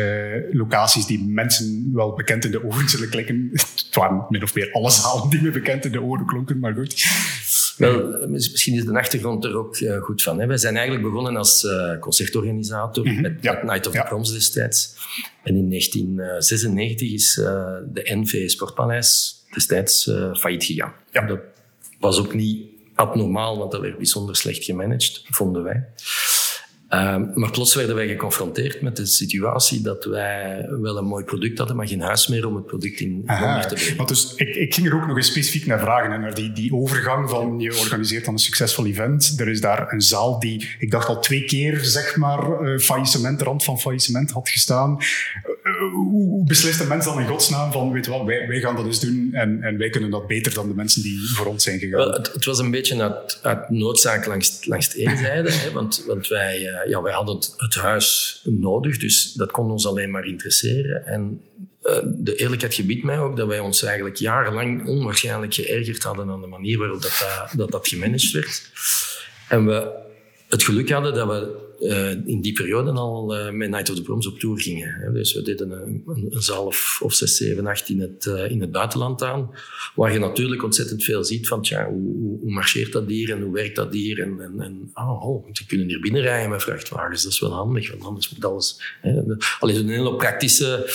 [0.51, 3.49] locaties die mensen wel bekend in de oren zullen klikken?
[3.89, 6.73] Het waren min of meer alle zalen die me bekend in de oren klonken, maar
[6.73, 7.05] goed.
[7.79, 10.39] Wel, misschien is de achtergrond er ook uh, goed van.
[10.39, 10.47] Hè.
[10.47, 13.21] Wij zijn eigenlijk begonnen als uh, concertorganisator mm -hmm.
[13.21, 13.63] met, ja.
[13.63, 14.01] Night of ja.
[14.01, 14.95] the Proms destijds.
[15.43, 17.45] En in 1996 is uh,
[17.93, 20.93] de NV Sportpaleis destijds failliet gegaan.
[21.11, 21.25] Ja.
[21.25, 21.39] Dat
[21.99, 25.85] was ook niet abnormaal, want dat werd bijzonder slecht gemanaged, vonden wij.
[26.89, 31.57] Ehm, maar plots werden wij geconfronteerd met de situatie dat wij wel een mooi product
[31.57, 33.97] hadden, maar geen huis meer om het product in Aha, te brengen.
[33.97, 36.51] Want dus, ik, ik ging er ook nog eens specifiek naar vragen, en naar die,
[36.51, 39.35] die overgang van je organiseert dan een succesvol event.
[39.37, 43.41] Er is daar een zaal die, ik dacht al twee keer, zeg maar, uh, faillissement,
[43.41, 44.97] rand van faillissement had gestaan.
[45.91, 48.99] Hoe, beslist een mens dan in godsnaam van, weet wat, wij, wij gaan dat eens
[48.99, 51.97] doen en, en wij kunnen dat beter dan de mensen die voor ons zijn gegaan?
[51.97, 56.59] Wel, het, was een beetje uit, noodzaak langs, langs de zijde, hè, want, want wij,
[56.59, 61.05] uh, ja, wij hadden het, huis nodig, dus dat kon ons alleen maar interesseren.
[61.05, 61.41] En
[61.83, 66.41] uh, de eerlijkheid gebiedt mij ook dat wij ons eigenlijk jarenlang onwaarschijnlijk geërgerd hadden aan
[66.41, 67.25] de manier waarop dat,
[67.55, 68.71] dat, dat gemanaged werd.
[69.47, 70.07] En we
[70.49, 74.01] het geluk hadden dat we uh, in die periode al uh, met Night of the
[74.01, 74.89] Proms op tour gingen.
[74.89, 75.11] Hè.
[75.11, 78.51] Dus we deden een, een, een zaal of, of 6, 7, 8 in het, uh,
[78.51, 79.49] in het buitenland aan.
[79.95, 83.75] Waar je natuurlijk ontzettend veel ziet van tja, hoe, marcheert dat hier en hoe werkt
[83.75, 84.21] dat hier.
[84.21, 87.23] En, en, en oh, oh, ze kunnen hier binnenrijden met vrachtwagens.
[87.23, 88.81] Dat is wel handig, want anders moet alles...
[89.01, 89.21] Hè.
[89.59, 90.89] Allee, een hele praktische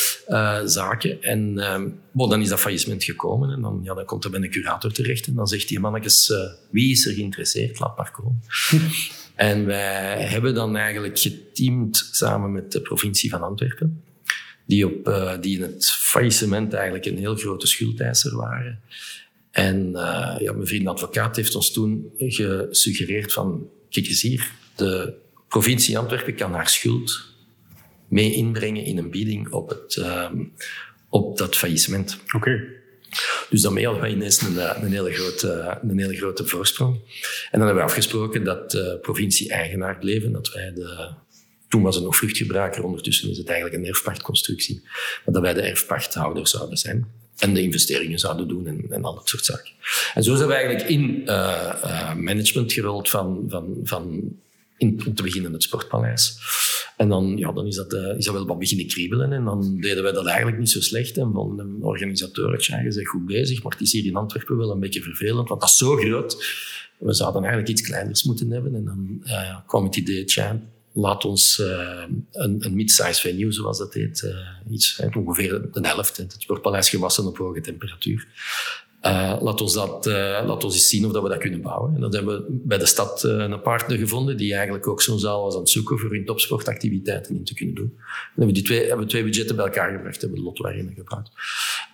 [0.64, 1.22] zaken.
[1.22, 1.54] En
[2.12, 3.50] bon, dan is dat faillissement gekomen.
[3.50, 5.26] En dan, ja, dan komt er bij een curator terecht.
[5.26, 6.32] En dan zegt die mannetjes,
[6.70, 7.78] wie is er geïnteresseerd?
[7.78, 8.40] Laat maar komen.
[9.34, 14.02] En wij hebben dan eigenlijk geteamd samen met de provincie van Antwerpen,
[14.66, 18.80] die, op, uh, die in het faillissement eigenlijk een heel grote schuldeiser waren.
[19.50, 25.14] En uh, ja, mijn vriend advocaat heeft ons toen gesuggereerd van, kijk eens hier, de
[25.48, 27.32] provincie Antwerpen kan haar schuld
[28.08, 30.30] mee inbrengen in een bieding op, het, uh,
[31.08, 32.18] op dat faillissement.
[32.34, 32.82] Oké.
[33.50, 36.94] Dus daarmee hadden we ineens een, eh, hele grote, hele grote voorsprong.
[37.50, 41.08] En dan hebben we afgesproken dat de provincie eigenaar bleef en dat wij de...
[41.68, 44.82] Toen was het nog vruchtgebruiker, ondertussen is het eigenlijk een erfpachtconstructie.
[45.26, 47.06] Dat wij de erfpachthouder zouden zijn.
[47.38, 49.70] En de investeringen zouden doen en, en al dat soort zaken.
[50.14, 51.22] En zo zijn we eigenlijk in
[52.22, 54.32] management gerold van, van, van
[55.06, 56.38] om te beginnen het Sportpaleis.
[56.96, 59.32] En dan, ja, dan is, dat, uh, is dat wel wat beginnen kriebelen.
[59.32, 61.16] En dan deden wij dat eigenlijk niet zo slecht.
[61.16, 64.70] En van de organisator, tja, je goed bezig, maar het is hier in Antwerpen wel
[64.70, 66.46] een beetje vervelend, want dat is zo groot.
[66.98, 68.74] We zouden eigenlijk iets kleiners moeten hebben.
[68.74, 70.60] En dan uh, kwam het idee, tja,
[70.92, 74.34] laat ons uh, een, een mid-size venue, zoals dat heet,
[74.70, 78.26] iets, ongeveer de helft, het sportpaleis gewassen op hoge temperatuur.
[79.06, 80.14] Uh, laat, ons dat, uh,
[80.46, 81.94] laat ons eens zien of dat we dat kunnen bouwen.
[81.94, 85.18] En dat hebben we bij de stad uh, een partner gevonden die eigenlijk ook zo'n
[85.18, 87.94] zaal was aan het zoeken voor hun topsportactiviteiten in te kunnen doen.
[87.96, 90.92] En hebben we die twee, hebben we twee budgetten bij elkaar gebracht, hebben we lotwaarden
[90.96, 91.30] gebouwd.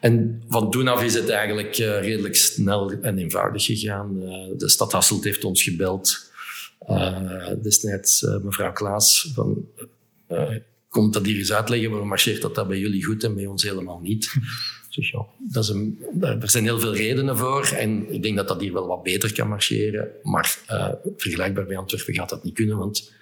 [0.00, 4.20] En van toen af is het eigenlijk redelijk snel en eenvoudig gegaan.
[4.56, 6.30] de stad Hasselt heeft ons gebeld.
[7.62, 9.66] destijds mevrouw Klaas van
[10.88, 13.62] komt dat hier eens uitleggen, waarom marcheert dat, dat bij jullie goed en bij ons
[13.62, 14.34] helemaal niet?
[15.38, 18.72] Dat is een, er zijn heel veel redenen voor en ik denk dat dat hier
[18.72, 20.08] wel wat beter kan marcheren.
[20.22, 23.12] Maar uh, vergelijkbaar bij Antwerpen gaat dat niet kunnen, want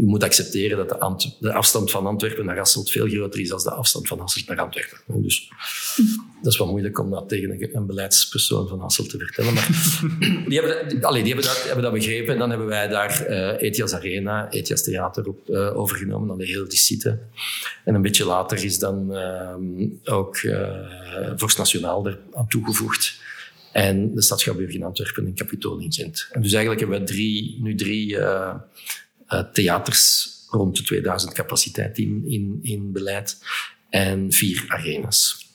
[0.00, 3.48] u moet accepteren dat de, Ant de, afstand van Antwerpen naar Hasselt veel groter is
[3.48, 4.98] dan de afstand van Hasselt naar Antwerpen.
[5.06, 5.48] Dus
[6.42, 9.54] dat is wel moeilijk om dat tegen een, beleidspersoon van Hasselt te vertellen.
[9.54, 9.68] Maar
[10.48, 12.32] die, hebben, allee, die hebben, dat, hebben dat begrepen.
[12.32, 16.46] En dan hebben wij daar uh, Etias Arena, Etias Theater op uh, overgenomen, dan de
[16.46, 17.18] hele die site.
[17.84, 20.40] En een beetje later is dan uh, ook
[21.36, 23.20] Vorst Nationaal er aan toegevoegd.
[23.72, 26.28] En de Stadsschouwburg in Antwerpen en Capitool in Gent.
[26.32, 28.54] En dus eigenlijk hebben we drie, nu drie uh,
[29.52, 33.38] theaters, rond de 2000 capaciteit in, in, in beleid
[33.90, 35.48] en vier arenas.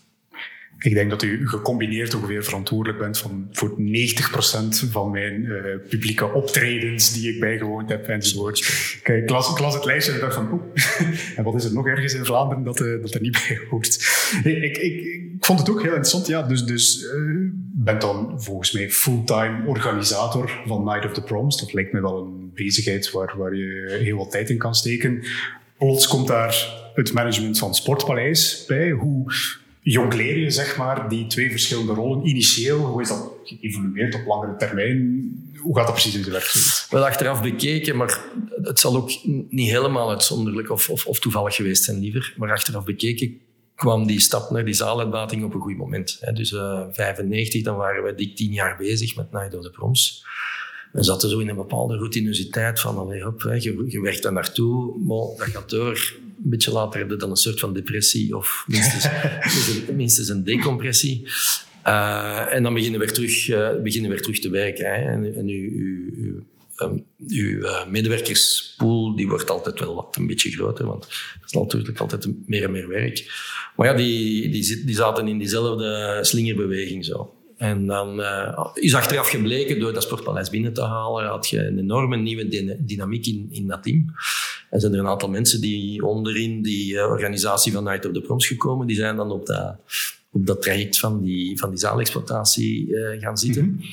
[0.79, 5.59] Ik denk dat u gecombineerd ongeveer verantwoordelijk bent van, voor 90% van mijn uh,
[5.89, 8.57] publieke optredens die ik bijgewoond heb enzovoort.
[9.03, 10.61] Ik las, ik het lijstje en dacht van,
[11.35, 13.95] en wat is er nog ergens in Vlaanderen dat, uh, dat er niet bij hoort?
[14.43, 16.27] Ik, ik, ik, vond het ook heel interessant.
[16.27, 21.59] Ja, dus, dus uh, bent dan volgens mij fulltime organisator van Night of the Proms.
[21.59, 25.23] Dat lijkt me wel een bezigheid waar, waar je heel wat tijd in kan steken.
[25.77, 28.91] Plots komt daar het management van Sportpaleis bij.
[28.91, 29.33] Hoe
[29.81, 32.79] jongleer je zeg maar, die twee verschillende rollen initieel?
[32.79, 35.31] Hoe is dat geëvolueerd op langere termijn?
[35.57, 36.87] Hoe gaat dat precies in de werkelijkheid?
[36.89, 38.19] Wel achteraf bekeken, maar
[38.61, 39.11] het zal ook
[39.49, 42.33] niet helemaal uitzonderlijk of, of, toevallig geweest zijn, liever.
[42.37, 43.39] Maar achteraf bekeken
[43.75, 46.19] kwam die stap naar die zaaluitbating op een goed moment.
[46.33, 50.25] Dus uh, 95, dan waren we dik tien jaar bezig met of the Proms.
[50.95, 54.97] We zaten zo in een bepaalde routinositeit van, allee, hop, je, je werkt daar naartoe,
[54.97, 58.63] maar dat gaat door een beetje later heb je dan een soort van depressie of
[58.67, 59.07] minstens,
[59.95, 61.27] minstens een decompressie.
[61.87, 64.85] Uh, en dan beginnen we weer terug, uh, beginnen weer terug te werken.
[64.85, 65.11] Hè.
[65.11, 66.43] En, en uw, uw,
[66.77, 71.51] um, uw uh, medewerkerspool die wordt altijd wel wat een beetje groter, want het is
[71.51, 73.25] natuurlijk altijd meer en meer werk.
[73.75, 77.34] Maar ja, die, die, die zaten in diezelfde slingerbeweging zo.
[77.57, 81.79] En dan uh, is achteraf gebleken, door dat sportpaleis binnen te halen, had je een
[81.79, 84.05] enorme nieuwe dynamiek in, in dat team.
[84.69, 88.21] En zijn er een aantal mensen die onderin die uh, organisatie van Night of the
[88.21, 89.75] Proms gekomen, die zijn dan op dat,
[90.31, 93.65] op dat traject van die, van die zaalexploitatie uh, gaan zitten.
[93.65, 93.85] Mhm.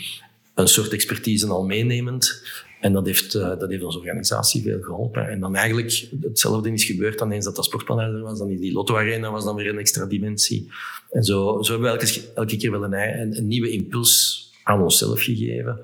[0.54, 2.42] Een soort expertise al meenemend.
[2.82, 5.28] En dat heeft, uh, dat heeft onze organisatie veel geholpen.
[5.28, 8.38] En dan eigenlijk hetzelfde is gebeurd dan eens dat dat er was.
[8.38, 10.70] Dan is die Lotto Arena was dan weer een extra dimensie.
[11.10, 15.80] En zo, zo hebben we elke, keer wel een, een, nieuwe impuls aan onszelf gegeven.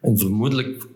[0.00, 0.86] En vermoedelijk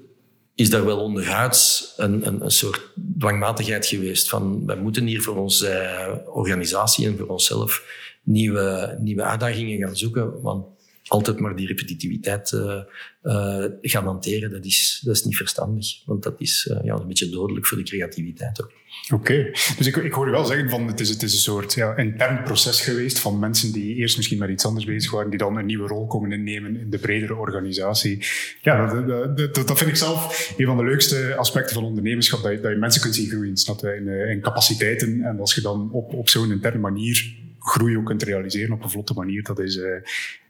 [0.55, 5.37] is daar wel onderhuids een, een, een soort dwangmatigheid geweest van wij moeten hier voor
[5.37, 7.85] onze organisatie en voor onszelf
[8.23, 10.41] nieuwe, nieuwe uitdagingen gaan zoeken.
[10.43, 10.67] Want
[11.07, 12.81] altijd maar die repetitiviteit uh,
[13.23, 16.05] uh, gaan hanteren, dat is, dat is niet verstandig.
[16.05, 18.73] Want dat is uh, ja, een beetje dodelijk voor de creativiteit ook.
[19.13, 21.75] Oké, dus ik, ik hoor je wel zeggen van het is, het is een soort
[21.75, 25.39] ja, intern proces geweest van mensen die eerst misschien met iets anders bezig waren, die
[25.39, 28.27] dan een nieuwe rol komen innemen in de bredere organisatie.
[28.63, 32.53] Ja, dat, dat, dat, vind ik zelf een van de leukste aspecten van ondernemerschap, dat
[32.53, 35.23] je, dat je mensen kunt zien groeien snap in capaciteiten.
[35.23, 38.91] En als je dan op, op zo'n interne manier groei ook kunt realiseren op een
[38.91, 39.81] vlotte manier, dat is,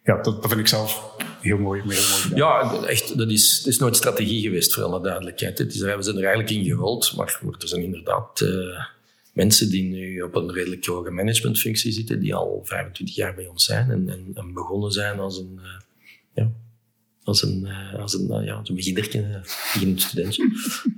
[0.05, 1.81] ja, dat, vind ik zelf heel mooi.
[1.81, 5.59] Heel mooi ja, echt, dat is, is nooit strategie geweest, voor alle duidelijkheid.
[5.59, 8.85] Het is, we zijn er eigenlijk in gerold, maar er zijn inderdaad uh,
[9.33, 13.65] mensen die nu op een redelijk hoge managementfunctie zitten, die al 25 jaar bij ons
[13.65, 15.81] zijn en, en, en begonnen zijn als een, uh,
[16.35, 16.51] ja,
[17.25, 19.41] als een, uh, als een, uh, ja, zo'n beginnertje,
[19.73, 20.49] beginnend studentje.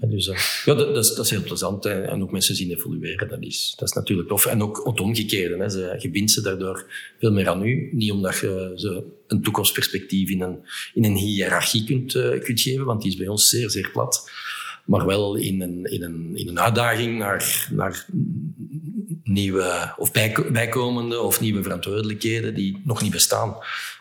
[0.01, 0.27] dus
[0.65, 1.87] ja, dat, dat, is, dat is heel plezant.
[1.87, 4.47] En ook mensen zien evolueren, dat is, dat is natuurlijk tof.
[4.47, 5.57] En ook het omgekeerde.
[5.57, 5.69] Hè.
[5.69, 6.87] Ze, je ze daardoor
[7.19, 7.89] veel meer aan u.
[7.93, 10.59] Niet omdat je ze een toekomstperspectief in een,
[10.95, 14.31] in een hiërarchie kunt, kunt geven, want die is bij ons zeer, zeer plat.
[14.85, 18.07] Maar wel in een, in een, in een uitdaging naar, naar
[19.25, 20.13] nieuwe of
[20.53, 23.57] bijkomende of nieuwe verantwoordelijkheden die nog niet bestaan.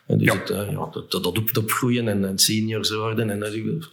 [0.08, 0.40] En dus ja.
[0.40, 3.90] Het, uh, ja, dat, dat, op, opgroeien en, en seniors worden, en dat is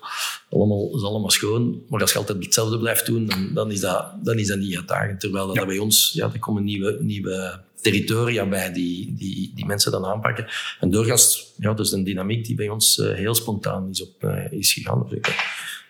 [0.50, 1.82] allemaal, is allemaal schoon.
[1.88, 4.76] Maar als je altijd hetzelfde blijft doen, dan, dan, is, dat, dan is dat niet
[4.76, 5.20] uitdagend.
[5.20, 5.66] Terwijl dat, ja.
[5.66, 10.46] bij ons, ja, er komen nieuwe, nieuwe territoria bij die, die, die mensen dan aanpakken.
[10.80, 14.24] En doorgaans, ja, dat is een dynamiek die bij ons uh, heel spontaan is, op,
[14.24, 15.08] uh, is gegaan.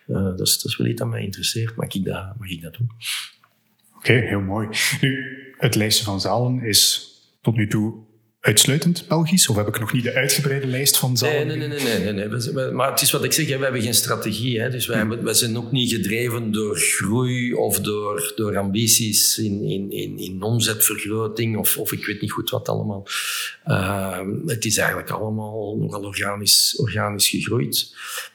[0.06, 1.76] Dat, is, dat is wel iets dat mij interesseert.
[1.76, 2.90] Mag ik dat, mag ik dat doen?
[3.96, 4.68] Oké, okay, heel mooi.
[5.00, 5.24] Nu,
[5.56, 8.08] het lijstje van zalen is tot nu toe
[8.40, 9.48] uitsluitend Belgisch?
[9.48, 11.46] Of heb ik nog niet de uitgebreide lijst van zalen?
[11.46, 11.98] Nee, nee, nee.
[11.98, 12.70] nee, nee, nee.
[12.70, 14.60] Maar het is wat ik zeg, we hebben geen strategie.
[14.60, 14.70] Hè.
[14.70, 15.22] Dus wij, hmm.
[15.22, 20.42] wij zijn ook niet gedreven door groei of door, door ambities in, in, in, in
[20.42, 23.06] omzetvergroting of, of ik weet niet goed wat allemaal.
[23.66, 27.94] Uh, het is eigenlijk allemaal nogal organisch, organisch gegroeid.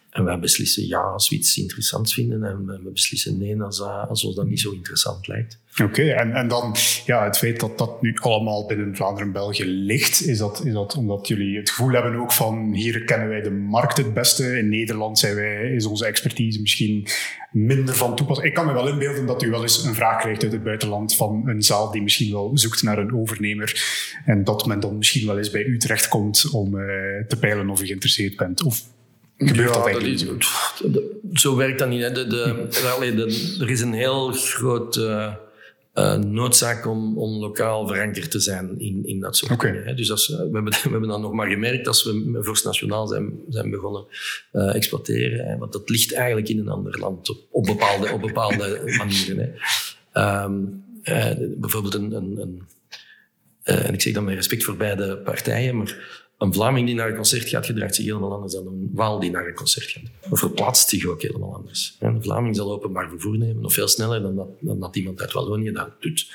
[0.09, 4.23] En wij beslissen ja als we iets interessants vinden en we beslissen nee als, als
[4.23, 5.59] ons dat niet zo interessant lijkt.
[5.83, 9.65] Oké, en, en dan ja, het feit dat dat nu allemaal binnen Vlaanderen en België
[9.65, 13.41] ligt, is dat, is dat omdat jullie het gevoel hebben ook van hier kennen wij
[13.41, 17.07] de markt het beste, in Nederland zijn wij, is onze expertise misschien
[17.51, 18.47] minder van toepassing.
[18.47, 21.15] Ik kan me wel inbeelden dat u wel eens een vraag krijgt uit het buitenland
[21.15, 23.83] van een zaal die misschien wel zoekt naar een overnemer
[24.25, 26.85] en dat men dan misschien wel eens bij u terechtkomt om uh,
[27.27, 28.63] te peilen of u geïnteresseerd bent.
[28.63, 28.83] Of
[29.37, 30.25] Gebeurt ja, dat, is,
[31.33, 32.01] Zo werkt dat niet.
[32.01, 32.11] Hè.
[32.11, 32.67] De, de,
[33.15, 35.33] de, er is een heel groot uh,
[35.95, 39.71] uh, noodzaak om, om lokaal verankerd te zijn in, in dat soort okay.
[39.71, 39.87] dingen.
[39.87, 39.93] Hè.
[39.93, 43.33] Dus als, we, hebben, we hebben dat nog maar gemerkt als we Vorst Nationaal zijn,
[43.49, 44.05] zijn begonnen
[44.53, 45.45] uh, exploiteren.
[45.45, 45.57] Hè.
[45.57, 49.53] Want dat ligt eigenlijk in een ander land op, op bepaalde, op bepaalde manieren.
[50.11, 50.43] Hè.
[50.43, 50.83] Um,
[51.57, 52.61] bijvoorbeeld een, een, een
[53.63, 57.15] en ik zeg dat met respect voor beide partijen, maar een Vlaming die naar een
[57.15, 60.03] concert gaat, gedraagt zich helemaal anders dan een Waal die naar een concert gaat.
[60.29, 61.95] Of verplaatst zich ook helemaal anders.
[61.99, 65.31] Een Vlaming zal openbaar vervoer nemen, nog veel sneller dan dat, dan dat iemand uit
[65.31, 66.31] Wallonië dat doet.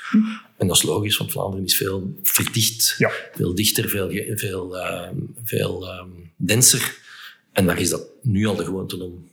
[0.57, 3.11] En dat is logisch, want Vlaanderen is veel verdicht, ja.
[3.33, 5.07] veel dichter, veel, veel, uh,
[5.43, 6.03] veel uh,
[6.35, 6.97] denser.
[7.51, 9.29] En daar is dat nu al de gewoonte om,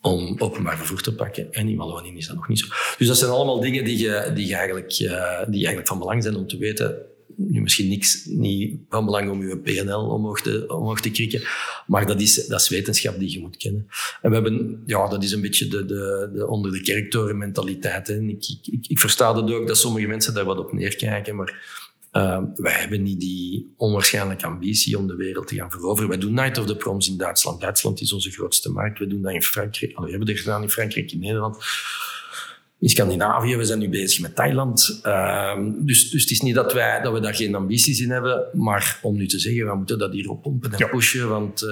[0.00, 1.52] om openbaar vervoer te pakken.
[1.52, 2.66] En in Wallonië is dat nog niet zo.
[2.98, 6.22] Dus dat zijn allemaal dingen die, je, die, je eigenlijk, uh, die eigenlijk van belang
[6.22, 6.96] zijn om te weten
[7.36, 11.42] nu misschien niks, niet van belang om je PNL omhoog te, omhoog te krikken,
[11.86, 13.86] maar dat is, dat is wetenschap die je moet kennen.
[14.22, 18.06] En we hebben, ja, dat is een beetje de, de, de onder de kerktoren mentaliteit.
[18.06, 18.20] Hè.
[18.20, 21.82] Ik, ik, ik, versta het ook dat sommige mensen daar wat op neerkijken, maar
[22.12, 26.08] uh, wij hebben niet die onwaarschijnlijke ambitie om de wereld te gaan veroveren.
[26.08, 27.60] Wij doen Night of the Proms in Duitsland.
[27.60, 28.98] Duitsland is onze grootste markt.
[28.98, 29.98] We doen dat in Frankrijk.
[29.98, 31.56] We hebben dat gedaan in Frankrijk, in Nederland
[32.84, 35.00] in Scandinavië, we zijn nu bezig met Thailand.
[35.02, 38.44] Uh, dus, dus het is niet dat, wij, dat we daar geen ambities in hebben,
[38.52, 41.68] maar om nu te zeggen, we moeten dat hier oppompen en pushen, want uh,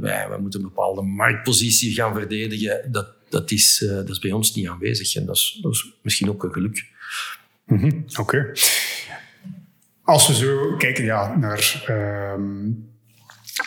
[0.00, 4.32] wij, wij moeten een bepaalde marktpositie gaan verdedigen, dat, dat, is, uh, dat is bij
[4.32, 5.16] ons niet aanwezig.
[5.16, 6.86] En dat is, dat is misschien ook een geluk.
[7.66, 8.04] Mm -hmm.
[8.08, 8.20] Oké.
[8.20, 8.56] Okay.
[10.02, 11.84] Als we zo kijken ja, naar...
[12.34, 12.90] Um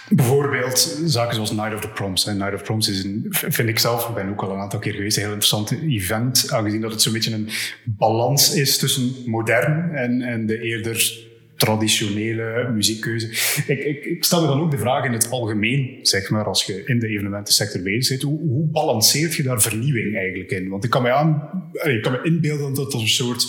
[0.09, 2.25] Bijvoorbeeld zaken zoals Night of the Proms.
[2.25, 4.79] Night of the Proms is een, vind ik zelf, ik ben ook al een aantal
[4.79, 7.49] keer geweest, een heel interessant event, aangezien dat het zo'n beetje een
[7.83, 11.23] balans is tussen modern en, en de eerder
[11.55, 13.27] traditionele muziekkeuze.
[13.67, 16.63] Ik, ik, ik, stel me dan ook de vraag in het algemeen, zeg maar, als
[16.63, 20.69] je in de evenementensector bezig bent, hoe, hoe balanceert je daar vernieuwing eigenlijk in?
[20.69, 23.45] Want ik kan me, aan, ik kan me inbeelden dat dat een soort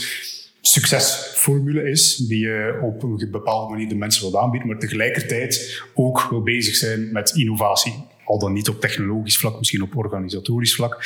[0.67, 6.27] succesformule is, die je op een bepaalde manier de mensen wil aanbieden, maar tegelijkertijd ook
[6.31, 7.95] wil bezig zijn met innovatie.
[8.25, 11.05] Al dan niet op technologisch vlak, misschien op organisatorisch vlak.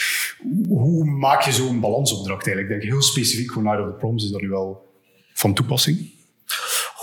[0.68, 2.74] Hoe maak je zo'n balansopdracht eigenlijk?
[2.74, 4.88] Ik denk heel specifiek voor Night of the Proms is dat nu wel
[5.34, 6.10] van toepassing.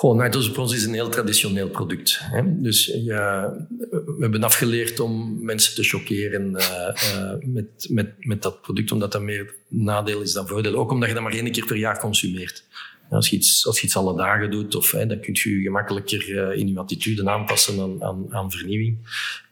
[0.02, 2.20] Night Bronze is een heel traditioneel product.
[2.22, 2.62] Hè?
[2.62, 8.91] Dus we hebben afgeleerd om mensen te choqueren uh, uh, met, met, met dat product,
[8.91, 10.76] omdat dat meer nadeel is dan voordeel.
[10.76, 12.64] Ook omdat je dat maar één keer per jaar consumeert.
[13.10, 16.30] Als je iets, als iets alle dagen doet, of, hè, dan kun je je gemakkelijker
[16.30, 18.98] uh, in je attitude aanpassen aan, aan, aan vernieuwing.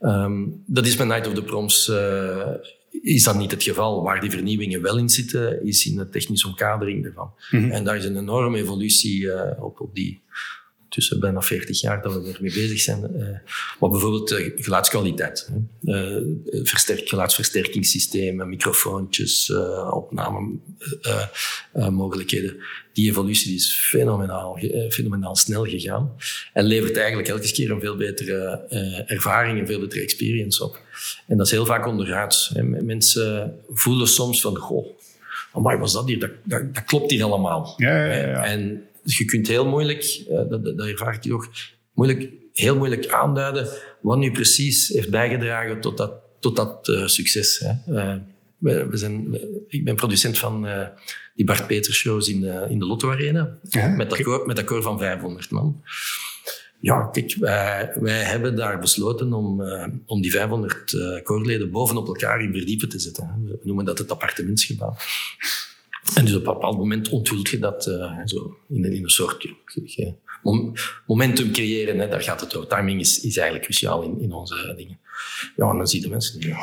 [0.02, 1.92] Um, dat is met Night of the Proms
[3.02, 4.04] is dat niet het geval.
[4.04, 7.32] Waar die vernieuwingen wel in zitten, is in de technische omkadering ervan.
[7.52, 7.72] Mm -hmm.
[7.72, 10.22] En daar is een enorme evolutie uh, op, op die
[10.96, 13.12] tussen bijna 40 jaar dat we ermee bezig zijn.
[13.16, 13.28] Uh,
[13.80, 15.50] maar bijvoorbeeld uh, geluidskwaliteit.
[15.84, 16.18] Uh,
[16.64, 19.54] versterk, geluidsversterkingssystemen, microfoontjes,
[19.92, 22.56] opnamemogelijkheden.
[22.94, 26.16] Die evolutie is fenomenaal, fenomenaal snel gegaan.
[26.54, 28.66] En levert eigenlijk elke keer een veel betere
[29.08, 30.82] ervaring, een veel betere experience op.
[31.28, 32.52] En dat is heel vaak onderuit.
[32.64, 34.88] Mensen voelen soms van, goh,
[35.54, 36.20] maar was dat hier?
[36.20, 37.74] Dat, dat, dat klopt hier allemaal.
[37.78, 38.46] Ja, ja, ja.
[38.46, 41.50] En dus je kunt heel moeilijk, dat, dat, dat ervaar ik
[41.94, 43.68] moeilijk, heel moeilijk aanduiden
[44.02, 47.60] wat nu precies heeft bijgedragen tot dat, tot dat uh, succes.
[47.60, 47.94] Hè.
[47.94, 48.16] Uh,
[48.58, 50.88] we, we, zijn, ik ben producent van uh,
[51.36, 53.58] die Bart Peters shows in de, in de Lotto Arena.
[53.70, 55.84] Ja, met, dat koor, met dat koor van 500 man.
[56.80, 59.62] Ja, kijk, wij, wij hebben daar besloten om,
[60.06, 63.44] om die 500 koorleden bovenop elkaar in verdiepen te zetten.
[63.46, 64.96] We noemen dat het appartementsgebouw.
[66.14, 69.48] En dus op een bepaald moment onthult je dat uh, zo in, een soort
[71.08, 72.00] momentum creëren.
[72.00, 72.70] Hè, daar gaat het over.
[72.70, 75.00] Timing is, is eigenlijk cruciaal in, in onze dingen.
[75.56, 76.58] Ja, dan zie je mensen ja,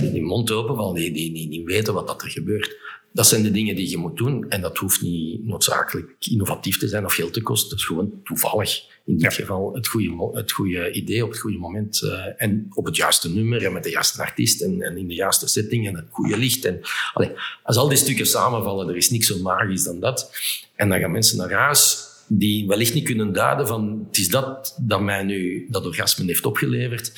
[0.00, 2.76] die mond open, van, die, die, die, die weten wat dat er gebeurt.
[3.12, 4.48] Dat zijn de dingen die je moet doen.
[4.48, 7.70] En dat hoeft niet noodzakelijk innovatief te zijn of geld te kosten.
[7.70, 9.30] Dat is gewoon toevallig in dit ja.
[9.30, 12.02] geval het goede, het goede idee op het goede moment.
[12.04, 15.14] Uh, en op het juiste nummer en met de juiste artiest en, en in de
[15.14, 16.64] juiste setting en het goede licht.
[16.64, 16.80] En,
[17.12, 17.30] allee,
[17.62, 20.30] als al die stukken samenvallen, er is niks zo magisch dan dat.
[20.76, 24.76] En dan gaan mensen naar huis die wellicht niet kunnen duiden van het is dat
[24.80, 27.12] dat mij nu dat orgasme heeft opgeleverd.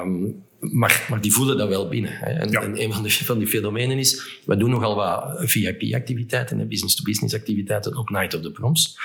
[0.00, 2.12] Um, maar, maar die voelen dat wel binnen.
[2.12, 2.30] Hè.
[2.30, 2.62] En, ja.
[2.62, 7.96] en, een van, de, van die fenomenen is, we doen nogal wat VIP-activiteiten, business-to-business activiteiten
[7.96, 8.98] op Night of the Proms.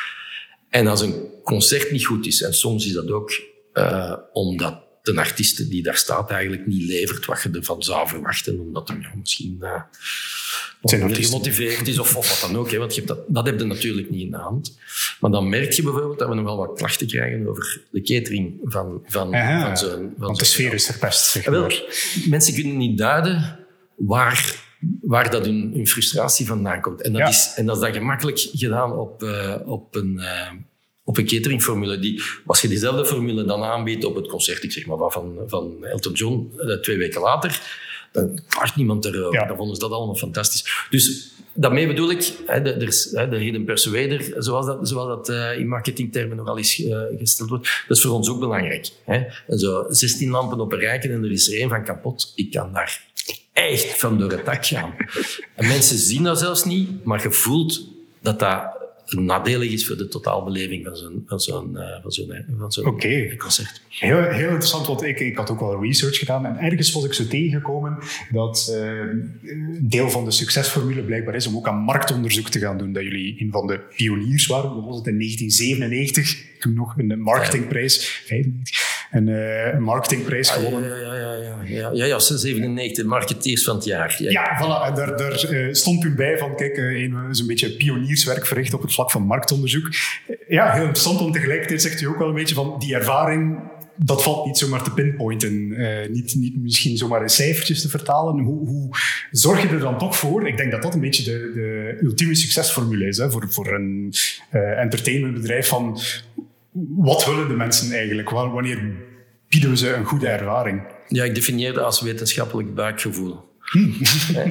[0.74, 3.42] En als een concert niet goed is, en soms is dat ook
[3.74, 8.60] uh, omdat de artiest die daar staat eigenlijk niet levert wat je ervan zou verwachten,
[8.60, 9.82] omdat hij ja, misschien uh,
[10.82, 12.72] wat gemotiveerd is of, of wat dan ook.
[12.72, 14.78] Hè, want je hebt dat, dat heb je natuurlijk niet in de hand.
[15.20, 18.60] Maar dan merk je bijvoorbeeld dat we nog wel wat klachten krijgen over de catering
[18.64, 20.14] van, van, Aha, van zo'n...
[20.18, 21.60] Want de sfeer is verpest, zeg maar.
[21.60, 21.72] Wel,
[22.30, 23.60] mensen kunnen niet duiden
[23.96, 24.63] waar
[25.04, 27.02] waar dat hun, hun, frustratie vandaan komt.
[27.02, 27.28] En dat, ja.
[27.28, 30.14] is, en dat is dan gemakkelijk gedaan op, uh, op een...
[30.18, 30.52] Uh,
[31.06, 32.00] op een cateringformule.
[32.00, 35.86] Die, als je diezelfde formule dan aanbiedt op het concert, ik zeg maar van, van
[35.86, 37.62] Elton John, uh, twee weken later,
[38.12, 39.40] dan klaagt niemand erover.
[39.40, 39.48] Ja.
[39.48, 40.88] Dan vonden ze dat allemaal fantastisch.
[40.90, 45.60] Dus daarmee bedoel ik, hè, de, hè, de hidden persuader, zoals dat, zoals dat uh,
[45.60, 48.90] in marketingtermen nogal eens uh, gesteld wordt, dat is voor ons ook belangrijk.
[49.06, 49.24] Hè.
[49.48, 52.32] En zo 16 lampen op een rijken en er is er één van kapot.
[52.36, 53.12] Ik kan daar
[53.54, 54.94] echt van door het dak gaan.
[55.56, 57.88] En mensen zien dat zelfs niet, maar je voelt
[58.22, 62.72] dat dat nadelig is voor de totaalbeleving van zo'n van zo'n uh, van zo'n van
[62.72, 63.36] zo'n okay.
[63.36, 63.82] concert.
[63.90, 67.14] Heel, heel interessant, want ik, ik had ook wel research gedaan en ergens was ik
[67.14, 67.98] zo tegengekomen
[68.32, 69.02] dat uh,
[69.80, 72.94] deel van de succesformule blijkbaar is om ook aan marktonderzoek te gaan doen.
[72.94, 74.70] Dat jullie een van de pioniers waren.
[74.70, 78.24] Dat was het in 1997, toen nog een marketingprijs.
[78.26, 79.28] 95 een,
[79.76, 80.90] een marketingprijs ah, gewonnen.
[80.90, 84.16] Ja, ja, ja, ja, ja, ja, ja, 97, marketeers van het jaar.
[84.18, 84.96] Ja, voilà.
[84.96, 88.94] Daar, daar uh, stond toen bij van, kijk, uh, een beetje pionierswerk verricht op het
[88.94, 89.90] vlak van marktonderzoek.
[90.48, 94.24] Ja, heel interessant, om tegelijkertijd zegt u ook wel een beetje van die ervaring dat
[94.24, 95.54] valt niet zomaar te pinpointen.
[95.54, 98.40] Uh, niet, niet misschien zomaar in cijfertjes te vertalen.
[98.40, 98.90] Hoe, hoe
[99.32, 100.48] zorg je er dan toch voor?
[100.48, 104.14] Ik denk dat dat een beetje de, de ultieme succesformule is hè, voor, voor een
[104.54, 105.68] uh, entertainmentbedrijf.
[105.68, 106.00] Van
[106.98, 108.30] wat willen de mensen eigenlijk?
[108.30, 108.92] Wanneer
[109.50, 110.82] bieden we ze een goede ervaring?
[111.08, 113.52] Ja, ik definieer dat als wetenschappelijk buikgevoel.
[113.60, 113.98] Hmm.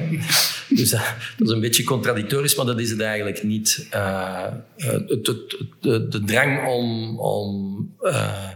[0.79, 1.01] dus uh,
[1.37, 3.87] dat is een beetje contradictorisch, maar dat is het eigenlijk niet.
[3.93, 4.45] Uh,
[4.77, 8.49] het, het, de, de, drang om, om uh,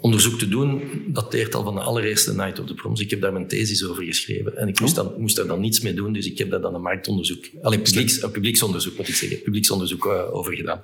[0.00, 3.00] onderzoek te doen, dateert al van de allereerste Night of the Proms.
[3.00, 4.56] Ik heb daar mijn thesis over geschreven.
[4.56, 6.74] En ik moest, dan, moest daar dan niets mee doen, dus ik heb daar dan
[6.74, 10.80] een marktonderzoek, alleen publieks, een publieksonderzoek moet ik zeggen, publieksonderzoek uh, over gedaan.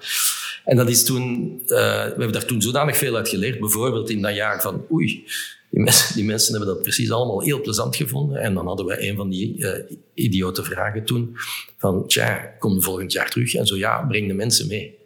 [0.64, 4.22] En dat is toen, uh, we hebben daar toen zodanig veel uit geleerd, bijvoorbeeld in
[4.22, 5.24] dat jaar van, oei,
[5.70, 8.40] die mensen, die mensen hebben dat precies allemaal heel plezant gevonden.
[8.40, 9.70] En dan hadden we een van die uh,
[10.14, 11.36] idiote vragen toen,
[11.78, 13.54] van, tja, kom volgend jaar terug?
[13.54, 15.02] En zo, ja, breng de mensen mee.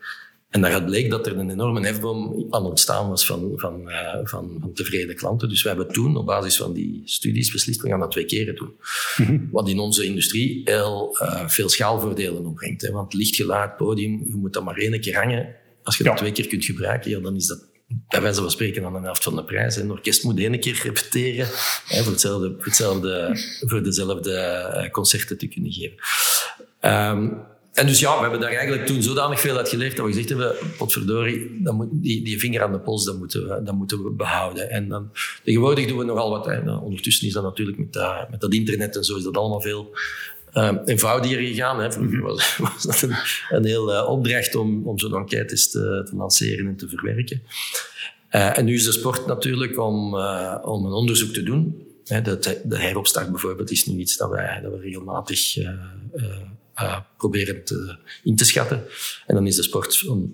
[0.49, 4.57] En daaruit bleek dat er een enorme hefboom aan ontstaan was van, van, uh, van,
[4.61, 5.49] van, tevreden klanten.
[5.49, 8.55] Dus we hebben toen op basis van die studies beslist, we gaan dat twee keren
[8.55, 8.72] doen.
[9.16, 9.49] Mm-hmm.
[9.53, 12.82] Wat in onze industrie heel uh, veel schaalvoordelen opbrengt.
[12.82, 12.90] Hè.
[12.90, 15.55] Want lichtgeluid, podium, je moet dat maar één keer hangen.
[15.82, 17.66] Als je dat twee keer kunt gebruiken, ja, dan is dat
[18.09, 19.76] bij wijze van spreken aan de helft van de prijs.
[19.76, 21.46] Een orkest moet één keer repeteren
[21.86, 24.32] hè, voor, hetzelfde, voor, hetzelfde, voor dezelfde
[24.84, 25.96] uh, concerten te kunnen geven.
[26.80, 27.46] Um,
[27.79, 30.29] en dus ja, we hebben daar eigenlijk toen zodanig veel uit geleerd dat we gezegd
[30.29, 34.11] hebben, potverdorie, moet, die, die vinger aan de pols, dat moeten we, dat moeten we
[34.11, 34.70] behouden.
[34.70, 35.11] En dan,
[35.45, 36.47] tegenwoordig doen we nogal wat.
[36.47, 36.62] Hè.
[36.62, 39.61] Nou, ondertussen is dat natuurlijk met, dat, met dat internet en zo is dat allemaal
[39.61, 39.97] veel
[40.55, 41.81] uh, eenvoudiger gegaan.
[41.81, 41.93] Hè.
[41.93, 43.16] Vroeger was, was dat een,
[43.51, 47.43] een heel uh, opdracht om, om zo'n enquêtes te, te lanceren en te verwerken.
[48.31, 50.14] Uh, en nu is de sport natuurlijk om,
[50.62, 51.87] om een onderzoek te doen.
[52.05, 55.57] Hè, de, de heropstart bijvoorbeeld is nu iets dat wij, dat we regelmatig
[56.83, 58.85] uh, proberen te, in te schatten.
[59.26, 60.24] En dan is de sport uh,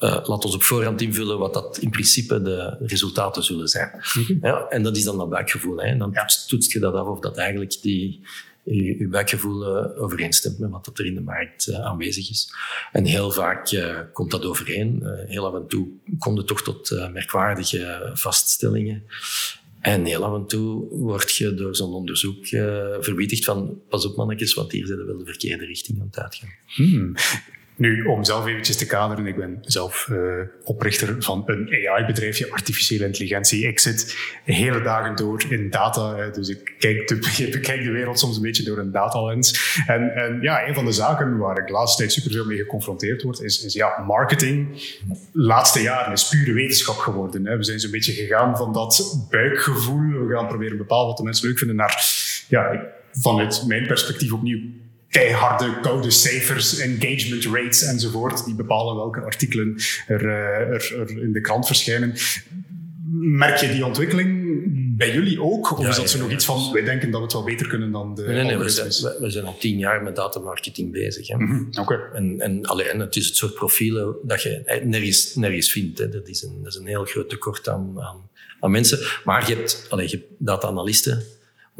[0.00, 3.90] laat ons op voorhand invullen wat dat in principe de resultaten zullen zijn.
[4.14, 4.38] Mm-hmm.
[4.42, 5.76] Ja, en dat is dan dat buikgevoel.
[5.76, 5.86] Hè.
[5.86, 6.28] En dan ja.
[6.46, 8.20] toetst je dat af of dat eigenlijk die,
[8.62, 12.54] je, je buikgevoel uh, overeenstemt met wat er in de markt uh, aanwezig is.
[12.92, 13.82] En heel vaak
[14.12, 15.02] komt dat overeen.
[15.26, 15.88] heel af en toe
[16.18, 19.02] komt het toch tot merkwaardige vaststellingen.
[19.80, 24.16] En heel af en toe word je door zo'n onderzoek uh, verwittigd van pas op
[24.16, 26.50] mannetjes, want hier zitten wel de verkeerde richting aan het uitgaan.
[26.66, 27.14] Hmm.
[27.80, 30.18] Nu, om zelf eventjes te kaderen, ik ben zelf uh,
[30.64, 33.66] oprichter van een AI-bedrijfje, artificiële intelligentie.
[33.66, 37.14] Ik zit hele dagen door in data, dus ik kijk de,
[37.46, 39.78] ik bekijk de wereld soms een beetje door een datalens.
[39.86, 43.22] En, en ja, een van de zaken waar ik de laatste tijd superveel mee geconfronteerd
[43.22, 44.68] word, is, is ja, marketing.
[45.32, 47.46] laatste jaren is pure wetenschap geworden.
[47.46, 47.56] Hè.
[47.56, 51.48] We zijn zo'n beetje gegaan van dat buikgevoel, we gaan proberen bepalen wat de mensen
[51.48, 52.04] leuk vinden, naar,
[52.48, 54.60] ja, vanuit mijn perspectief opnieuw
[55.10, 61.32] keiharde, koude cijfers, engagement rates enzovoort, die bepalen welke artikelen er, eh, er, er in
[61.32, 62.14] de krant verschijnen.
[63.12, 64.48] Merk je die ontwikkeling
[64.96, 65.78] bij jullie ook?
[65.78, 67.68] Of ja, is dat zo nog iets van, wij denken dat we het wel beter
[67.68, 68.88] kunnen dan de Nee, nee, we zijn,
[69.20, 71.28] we zijn, al tien jaar met datamarketing bezig.
[71.28, 71.36] Hè.
[71.36, 71.68] Mm -hmm.
[71.80, 71.98] okay.
[72.12, 75.98] En, en, allee, en het is het soort profielen dat je nergens, nergens vindt.
[75.98, 76.08] Hè.
[76.08, 78.30] Dat, is een, dat is een heel groot tekort aan, aan,
[78.60, 78.98] aan mensen.
[79.24, 81.24] Maar je hebt, allee, je hebt data-analisten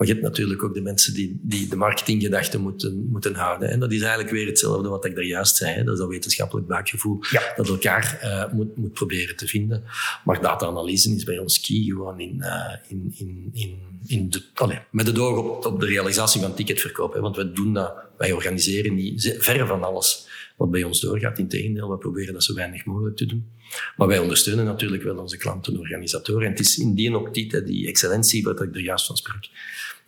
[0.01, 3.71] maar je hebt natuurlijk ook de mensen die, die de marketinggedachten moeten, moeten houden.
[3.71, 5.75] En dat is eigenlijk weer hetzelfde wat ik daar juist zei.
[5.75, 5.85] Hè?
[5.85, 7.53] Dat is dat wetenschappelijk buikgevoel ja.
[7.57, 9.85] dat elkaar uh, moet, moet proberen te vinden.
[10.25, 14.79] Maar data-analyse is bij ons key gewoon in, uh, in, in, in, in de, allez,
[14.91, 17.15] met de oog op, op de realisatie van ticketverkoop.
[17.15, 17.21] Hè?
[17.21, 21.39] Want wij doen dat, wij organiseren niet verre van alles wat bij ons doorgaat.
[21.39, 23.45] Integendeel, we proberen dat zo weinig mogelijk te doen.
[23.97, 26.45] Maar wij ondersteunen natuurlijk wel onze klanten en organisatoren.
[26.45, 29.49] En het is in die optiek, die excellentie, wat ik er juist van sprak,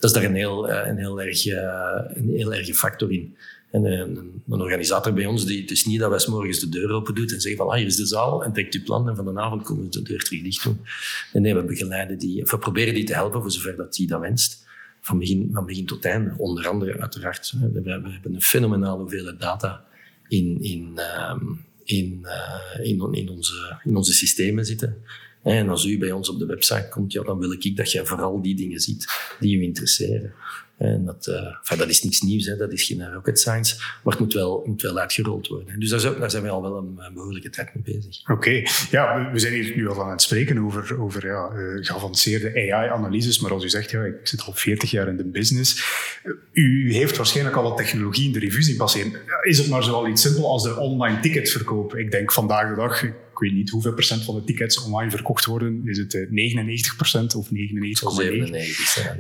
[0.03, 3.37] dat is daar een heel, eh, een heel, erg, eh, een heel erge factor in.
[3.71, 6.69] En eh, een, een, organisator bij ons, die, het is niet dat wij morgens de
[6.69, 9.09] deur open doet en zeggen van ah, hier is de zaal en trekt uw plan
[9.09, 10.81] en van de avond komen we de deur terug dicht doen.
[11.33, 14.07] En nee, we begeleiden die, of we proberen die te helpen voor zover dat die
[14.07, 14.65] dat wenst.
[15.01, 16.35] Van begin, van begin tot einde.
[16.37, 17.53] Onder andere uiteraard.
[17.73, 19.85] We, we hebben een fenomenale hoeveelheid data
[20.29, 20.99] in, in,
[21.31, 22.27] um, in,
[22.83, 24.97] in, in, onze, in onze systemen zitten.
[25.43, 28.05] En als u bij ons op de website komt, ja, dan wil ik dat jij
[28.05, 29.07] vooral die dingen ziet
[29.41, 30.35] die u interesseren.
[30.83, 31.27] En dat,
[31.61, 32.57] enfin, dat is niks nieuws, hè.
[32.57, 35.81] dat is geen rocket science, maar het moet wel, moet wel uitgerold worden.
[35.81, 38.31] Dus daar, zijn we al wel een, een behoorlijke tijd mee bezig.
[38.31, 42.73] Oké, ja, we zijn hier nu al aan het spreken over, over ja, uh, geavanceerde
[42.73, 45.85] AI-analyses, maar als u zegt, ja, ik zit al 40 jaar in de business,
[46.53, 49.17] u heeft waarschijnlijk al wat technologie in de revue zien.
[49.43, 51.97] Is het maar zoal iets simpel als de online ticketverkoop?
[51.97, 53.05] Ik denk vandaag de dag,
[53.43, 55.83] weet niet hoeveel procent van de tickets online verkocht worden.
[55.85, 57.53] Is het 99 procent of 99,9?
[57.53, 59.17] 97, ja.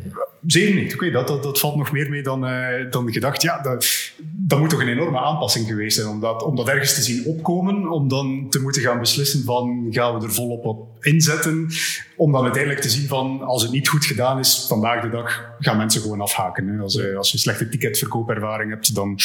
[0.46, 3.42] 97, oké, dat, dat, dat valt nog meer mee dan, uh, dan gedacht.
[3.42, 6.94] Ja, dat, dat moet toch een enorme aanpassing geweest zijn om dat, om dat ergens
[6.94, 10.91] te zien opkomen, om dan te moeten gaan beslissen van gaan we er volop op
[11.02, 11.68] inzetten,
[12.16, 15.54] om dan uiteindelijk te zien van als het niet goed gedaan is, vandaag de dag
[15.58, 16.66] gaan mensen gewoon afhaken.
[16.66, 16.80] Hè.
[16.80, 19.18] Als, uh, als je een slechte ticketverkoopervaring hebt, dan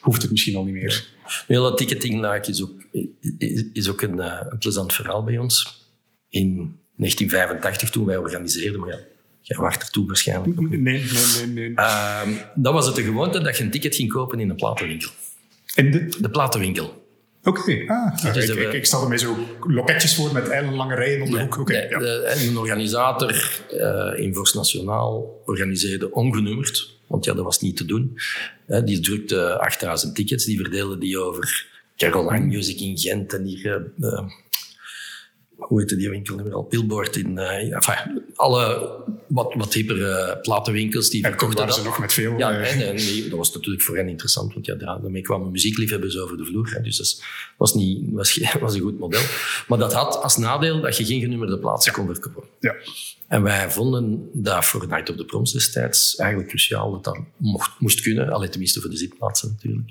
[0.00, 1.08] hoeft het misschien al niet meer.
[1.46, 2.70] Ja, dat ticketing is ook,
[3.72, 5.86] is ook een, uh, een plezant verhaal bij ons.
[6.28, 8.98] In 1985, toen wij organiseerden, maar ja,
[9.40, 10.60] jij wacht er toe waarschijnlijk.
[10.60, 11.02] Nee, nee,
[11.36, 11.46] nee.
[11.46, 11.70] nee.
[11.70, 12.22] Uh,
[12.54, 15.10] dan was het de gewoonte dat je een ticket ging kopen in een platenwinkel.
[15.74, 16.16] In de?
[16.20, 17.01] De platenwinkel.
[17.44, 21.22] Oké, ah, dus ik, ik, ik, stel er mij zo loketjes voor met lange rijen
[21.22, 21.58] om de hoek.
[21.58, 21.98] Okay, ja.
[21.98, 27.84] En een organisator uh, in Vorst Nationaal organiseerde ongenummerd, want ja, dat was niet te
[27.84, 28.18] doen.
[28.68, 31.66] Uh, die drukte 8000 tickets, die verdeelde die over
[31.96, 34.28] Caroline Music in Gent en hier uh,
[35.68, 36.66] hoe heette die winkel nu al?
[36.70, 38.90] Billboard in, uh, enfin, alle
[39.26, 41.74] wat, wat hyper platenwinkels die en verkochten dat.
[41.74, 42.38] ze nog met veel.
[42.38, 46.18] Ja, en, en die, dat was natuurlijk voor hen interessant, want ja, daarmee kwamen muziekliefhebbers
[46.18, 46.70] over de vloer.
[46.70, 47.22] Hè, dus dat
[47.56, 49.22] was, niet, was, was een goed model.
[49.68, 52.42] Maar dat had als nadeel dat je geen genummerde plaatsen kon verkopen.
[52.60, 52.74] Ja.
[53.28, 57.80] En wij vonden dat voor Night of the Proms destijds eigenlijk cruciaal dat dat mocht,
[57.80, 58.30] moest kunnen.
[58.30, 59.90] Alleen tenminste voor de zitplaatsen natuurlijk.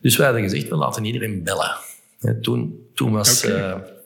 [0.00, 1.76] Dus wij hadden gezegd, we laten iedereen bellen.
[2.40, 3.44] toen, toen was...
[3.44, 4.00] Okay.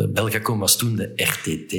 [0.00, 1.72] De Belgacom was toen de RTT.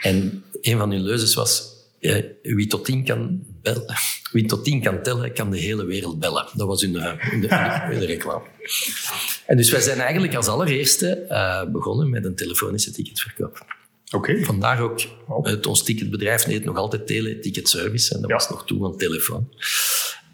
[0.00, 3.94] En een van hun leuzes was, eh, wie, tot tien kan bellen,
[4.32, 6.46] wie tot tien kan tellen, kan de hele wereld bellen.
[6.54, 7.48] Dat was hun, uh, de,
[7.98, 8.44] de, reclame.
[9.46, 13.64] En dus wij zijn eigenlijk als allereerste uh, begonnen met een telefonische ticketverkoop.
[14.10, 14.44] Oké.
[14.44, 15.00] Vandaag ook.
[15.42, 18.14] Het, ons ticketbedrijf heet nog altijd Tele Ticket Service.
[18.14, 19.48] En dat was nog toen een telefoon.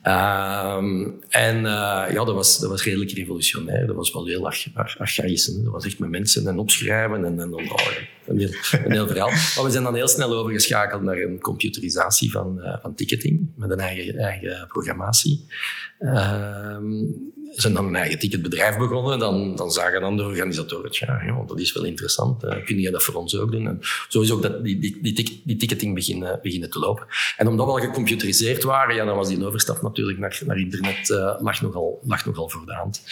[0.05, 1.63] Um, en uh,
[2.11, 3.87] ja, dat was, dat was redelijk revolutionair.
[3.87, 4.67] Dat was wel heel arch,
[4.99, 5.47] archaïs.
[5.47, 7.63] Dat was echt met mensen en opschrijven en, en oh,
[8.27, 8.39] een,
[8.91, 9.31] heel, verhaal.
[9.31, 13.71] Maar we zijn dan heel snel overgeschakeld naar een computerisatie van, uh, van ticketing met
[13.71, 15.47] een eigen, eigen programmatie.
[15.99, 19.19] Um, zijn dan een eigen ticketbedrijf begonnen.
[19.19, 22.45] Dan, dan zagen dan de organisatoren, ja, dat is wel interessant.
[22.45, 23.67] Uh, kun je dat voor ons ook doen?
[23.67, 23.79] En
[24.09, 27.07] zo is ook dat, die, die, die, ticketing beginnen, beginnen te lopen.
[27.37, 31.09] En omdat we al gecomputeriseerd waren, ja, dan was die overstap natuurlijk naar, naar internet
[31.09, 33.03] uh, lag, nogal, lag nogal voor de hand.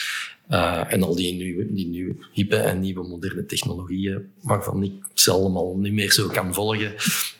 [0.50, 5.30] Uh, en al die nieuwe, die nieuwe hippe en nieuwe moderne technologieën, waarvan ik ze
[5.30, 6.94] allemaal niet meer zo kan volgen,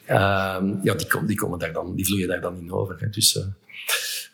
[0.06, 0.60] ja,
[0.96, 2.96] die, die, komen daar dan, die vloeien daar dan in over.
[2.98, 3.08] Hè.
[3.08, 3.38] Dus,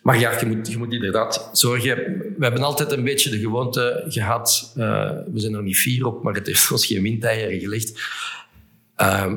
[0.05, 1.95] maar ja, je moet, je moet inderdaad zorgen.
[2.37, 4.73] We hebben altijd een beetje de gewoonte gehad.
[4.77, 8.01] Uh, we zijn er niet fier op, maar het heeft ons geen windeieren gelegd.
[8.97, 9.33] Uh,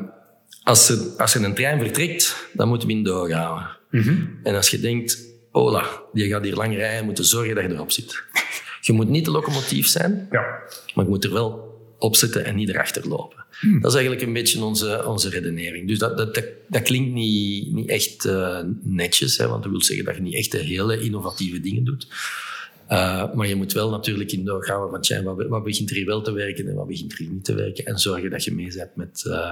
[0.63, 3.67] als, er, als er een trein vertrekt, dan moeten we in doorgaan.
[3.91, 4.39] Mm -hmm.
[4.43, 5.17] En als je denkt,
[5.51, 8.23] Ola, die gaat hier lang rijden, moet je zorgen dat je erop zit.
[8.81, 10.41] Je moet niet de locomotief zijn, ja.
[10.93, 13.38] maar je moet er wel opzetten en niet erachter lopen.
[13.59, 13.81] Hmm.
[13.81, 15.87] Dat is eigenlijk een beetje onze, onze redenering.
[15.87, 20.05] Dus dat, dat, dat, klinkt niet, niet echt uh, netjes, hè, want dat wil zeggen
[20.05, 22.07] dat je niet echt de hele innovatieve dingen doet.
[22.89, 26.21] Uh, maar je moet wel natuurlijk in doorgaan van wat, wat begint er hier wel
[26.21, 27.85] te werken en wat begint er hier niet te werken.
[27.85, 29.51] En zorgen dat je mee bent met, uh,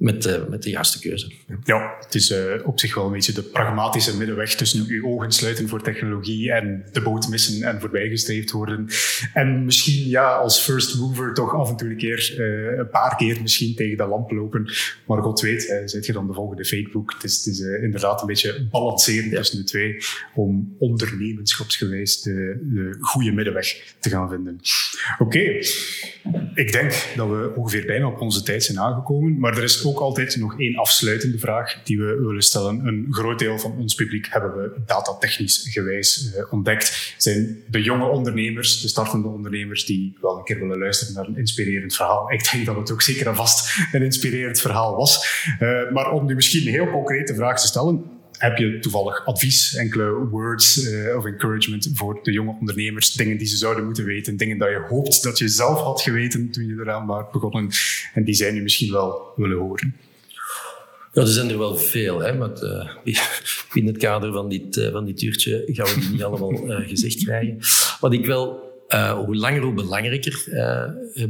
[0.00, 1.32] met, uh, met de juiste keuze.
[1.64, 5.32] Ja, het is uh, op zich wel een beetje de pragmatische middenweg tussen je ogen
[5.32, 8.88] sluiten voor technologie en de boot missen en voorbijgestreefd worden.
[9.34, 13.16] En misschien ja, als first mover toch af en toe een keer, uh, een paar
[13.16, 14.72] keer misschien tegen de lamp lopen.
[15.06, 17.12] Maar god weet, zit je dan de volgende Facebook?
[17.12, 19.96] Het is, het is inderdaad een beetje balanceren tussen de twee
[20.34, 24.60] om ondernemerschapsgewijs de, de goede middenweg te gaan vinden.
[25.18, 25.64] Oké, okay.
[26.54, 29.89] ik denk dat we ongeveer bijna op onze tijd zijn aangekomen, maar er is ook
[29.98, 32.86] altijd nog één afsluitende vraag die we willen stellen.
[32.86, 37.14] Een groot deel van ons publiek hebben we datatechnisch gewijs uh, ontdekt.
[37.16, 41.36] zijn de jonge ondernemers, de startende ondernemers, die wel een keer willen luisteren naar een
[41.36, 42.32] inspirerend verhaal.
[42.32, 45.44] Ik denk dat het ook zeker en vast een inspirerend verhaal was.
[45.60, 49.74] Uh, maar om nu misschien een heel concrete vraag te stellen, heb je toevallig advies,
[49.74, 53.12] enkele words uh, of encouragement voor de jonge ondernemers?
[53.12, 56.50] Dingen die ze zouden moeten weten, dingen dat je hoopt dat je zelf had geweten
[56.50, 57.70] toen je eraan was begonnen
[58.14, 59.96] en die zij nu misschien wel willen horen?
[61.12, 63.14] Ja, er zijn er wel veel, hè, maar uh,
[63.72, 67.24] binnen het kader van dit, uh, van dit uurtje gaan we die niet allemaal gezegd
[67.24, 67.58] krijgen.
[68.00, 68.68] Wat ik wel
[69.24, 70.44] hoe langer hoe belangrijker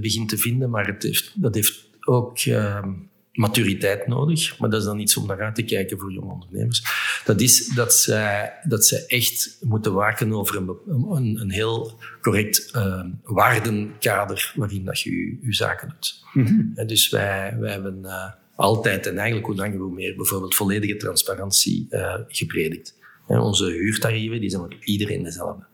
[0.00, 2.92] begin te vinden, maar het heeft, dat heeft ook ehm,
[3.32, 6.82] maturiteit nodig, maar dat is dan iets om naar uit te kijken voor jonge ondernemers.
[7.24, 12.70] Dat is dat zij, dat zij echt moeten waken over een, een, een heel correct
[12.76, 16.24] uh, waardenkader waarin dat je je, zaken doet.
[16.32, 16.86] Mm -hmm.
[16.86, 21.86] dus wij, wij hebben uh, altijd, en eigenlijk hoe langer hoe meer, bijvoorbeeld volledige transparantie
[21.90, 22.98] uh, gepredikt.
[23.26, 25.64] En onze huurtarieven die zijn voor iedereen dezelfde.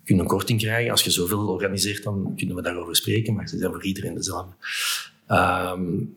[0.00, 0.90] Je kunt een korting krijgen.
[0.90, 4.54] Als je zoveel organiseert, dan kunnen we daarover spreken, maar ze zijn voor iedereen dezelfde.
[5.28, 6.16] Um,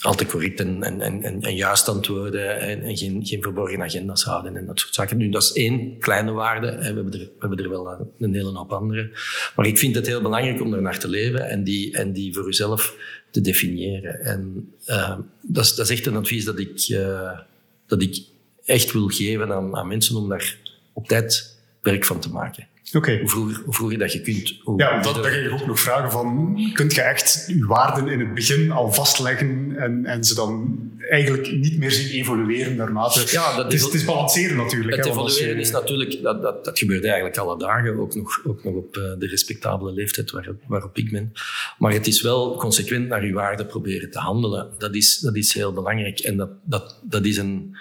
[0.00, 4.56] altijd correct en, en, en, en juist antwoorden en, en, geen, geen verborgen agenda's houden
[4.56, 5.16] en dat soort zaken.
[5.16, 6.76] Nu, dat is één kleine waarde.
[6.76, 9.10] We hebben er, we hebben er wel een hele hoop andere.
[9.56, 12.34] Maar ik vind het heel belangrijk om er naar te leven en die, en die
[12.34, 12.96] voor uzelf
[13.30, 14.20] te definiëren.
[14.20, 17.38] En uh, dat, is, dat is echt een advies dat ik, uh,
[17.86, 18.22] dat ik
[18.64, 20.56] echt wil geven aan, aan mensen om daar
[20.92, 22.66] op tijd werk van te maken.
[22.92, 23.18] Oké.
[23.18, 24.54] Hoe, vroeger, hoe vroeger dat je kunt.
[24.62, 28.08] Hoe Ja, dat, dat ging ik ook nog vragen van, kunt je echt je waarden
[28.08, 30.78] in het begin al vastleggen en, en ze dan
[31.10, 33.24] eigenlijk niet meer zien evolueren naarmate...
[33.30, 34.96] Ja, dat het, is, het is balanceren natuurlijk.
[34.96, 38.64] Het hè, je- is natuurlijk, dat, dat, dat gebeurt eigenlijk alle dagen, ook nog, ook
[38.64, 41.32] nog op eh, de respectabele leeftijd waarop, waarop ik ben.
[41.78, 44.70] Maar het is wel consequent naar je waarde proberen te handelen.
[44.78, 46.18] Dat is, dat is heel belangrijk.
[46.18, 47.76] En dat, dat, dat, is een,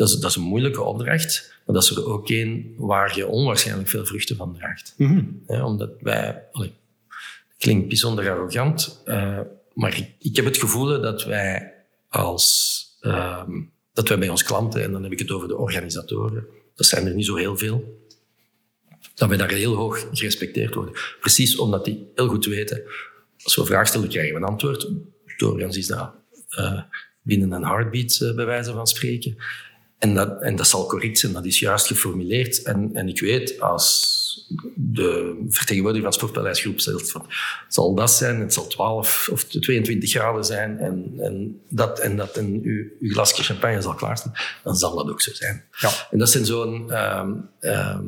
[0.00, 3.26] dat, is, dat is een moeilijke opdracht, maar dat is er ook een waar je
[3.26, 4.94] onwaarschijnlijk veel vruchten van draagt.
[5.46, 6.72] Hè, omdat wij, allee,
[7.58, 9.40] klinkt bijzonder arrogant, eh,
[9.74, 11.72] maar ik, ik heb het gevoel dat wij
[12.08, 13.50] als, ehm,
[13.92, 17.06] dat wij bij ons klanten, en dan heb ik het over de organisatoren, dat zijn
[17.06, 18.08] er niet zo heel veel,
[19.14, 20.94] dat wij daar heel hoog gerespecteerd worden.
[21.20, 22.82] Precies omdat die heel goed weten,
[23.42, 24.88] als we een vraag stellen, krijgen we een antwoord.
[25.36, 26.12] Doorgaans is dat
[26.48, 26.82] eh,
[27.22, 29.36] binnen een heartbeat, eh, bij wijze van spreken.
[30.00, 32.62] En dat, en dat zal correct zijn, dat is juist geformuleerd.
[32.62, 34.18] En, en ik weet, als
[34.74, 37.22] de vertegenwoordiger van Sportpaleisgroep zegt van,
[37.64, 42.16] het zal dat zijn, het zal 12 of 22 graden zijn en, en dat en
[42.16, 44.32] dat en uw, uw glasje champagne zal klaarstaan,
[44.62, 45.64] dan zal dat ook zo zijn.
[45.78, 45.90] Ja.
[46.10, 46.92] En dat zijn zo'n...
[46.92, 48.04] ehm, ehm,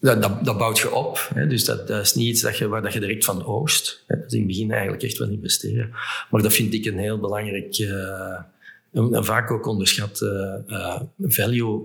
[0.00, 1.30] dat, dat, dat bouwt je op.
[1.34, 1.46] Hè?
[1.46, 4.04] Dus dat, dat is niet iets dat je, waar dat je direct van oogst.
[4.06, 4.16] Hè?
[4.16, 5.90] Dat is in het begin eigenlijk echt wel investeren.
[6.30, 8.40] Maar dat vind ik een heel belangrijk, eh,
[8.92, 11.80] een, een vaak ook onderschat eh, eh, value,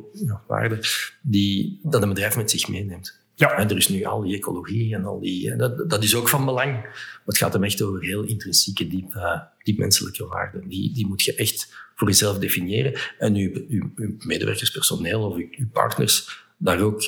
[0.47, 0.79] waarde,
[1.21, 3.21] die, dat een bedrijf met zich meeneemt.
[3.35, 3.51] Ja.
[3.57, 5.51] En er is nu al die ecologie en al die...
[5.51, 6.71] en Dat, dat is ook van belang.
[6.71, 10.67] Maar het gaat hem echt over heel intrinsieke, diep, eh, diep menselijke waarden.
[10.67, 12.93] Die, die moet je echt voor jezelf definiëren.
[13.19, 17.01] En uw, uw, uw medewerkers, personeel of uw, uw partners daar ook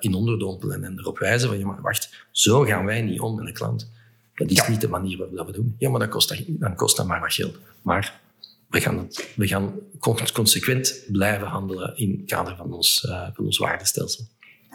[0.00, 3.46] in onderdompelen en erop wijzen van, ja maar wacht, zo gaan wij niet om met
[3.46, 3.90] een klant.
[4.34, 4.68] Dat is Ja.
[4.70, 5.74] niet de manier waarop dat we doen.
[5.78, 7.58] Ja, maar dat kost, dan kost dat maar wat geld.
[7.82, 8.20] Maar
[8.70, 13.28] we gaan, het, we gaan con- consequent blijven handelen in het kader van ons, eh,
[13.32, 14.24] van ons waardestelsel.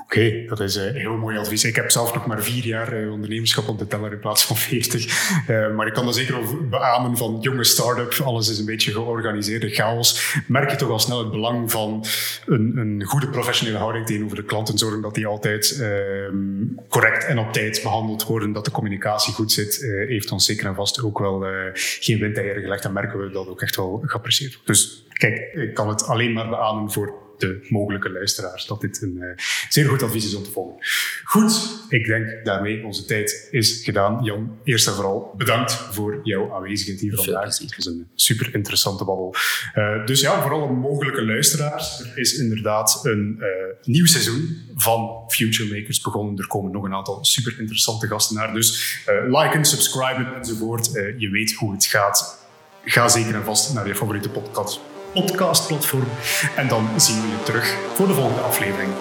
[0.05, 1.63] Oké, dat is eh, heel mooi advies.
[1.63, 4.55] Ik heb zelf nog maar vier jaar eh, ondernemerschap op de teller in plaats van
[4.55, 5.31] veertig.
[5.47, 8.13] Eh, maar ik kan dat zeker over beamen van jonge start-up.
[8.23, 10.35] Alles is een beetje georganiseerde chaos.
[10.47, 12.05] Merk je toch al snel het belang van
[12.45, 14.77] een, een goede professionele houding tegenover de klanten.
[14.77, 18.51] Zorgen dat die altijd ehm, correct en op tijd behandeld worden.
[18.51, 19.85] Dat de communicatie goed zit.
[20.07, 22.85] heeft ons zeker en vast ook wel eh, geen windeieren gelegd.
[22.85, 24.59] En merken we dat ook echt wel geapprecieerd.
[24.65, 28.65] Dus kijk, ik kan het alleen maar beamen voor de mogelijke luisteraars.
[28.65, 30.85] Dat dit een eh, zeer goed advies is om te volgen.
[31.23, 34.23] Goed, ik denk daarmee onze tijd is gedaan.
[34.23, 37.57] Jan, eerst en vooral bedankt voor jouw aanwezigheid hier vandaag.
[37.57, 39.35] Het was een super interessante babbel.
[39.73, 41.99] Eh, dus ja, voor alle mogelijke luisteraars.
[41.99, 43.47] Er is inderdaad een eh,
[43.87, 46.37] nieuw seizoen van Future Makers begonnen.
[46.37, 48.53] Er komen nog een aantal super interessante gasten naar.
[48.53, 50.91] Dus liken, subscriben enzovoort.
[51.17, 52.43] Je weet hoe het gaat.
[52.85, 54.79] Ga zeker en vast naar je favoriete podcast,
[55.23, 56.07] podcastplatform.
[56.55, 58.91] En dan zien we je terug voor de volgende aflevering.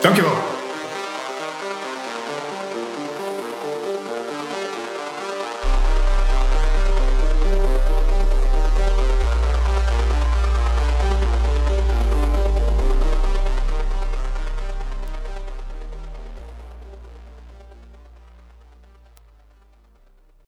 [0.00, 0.53] Dankjewel.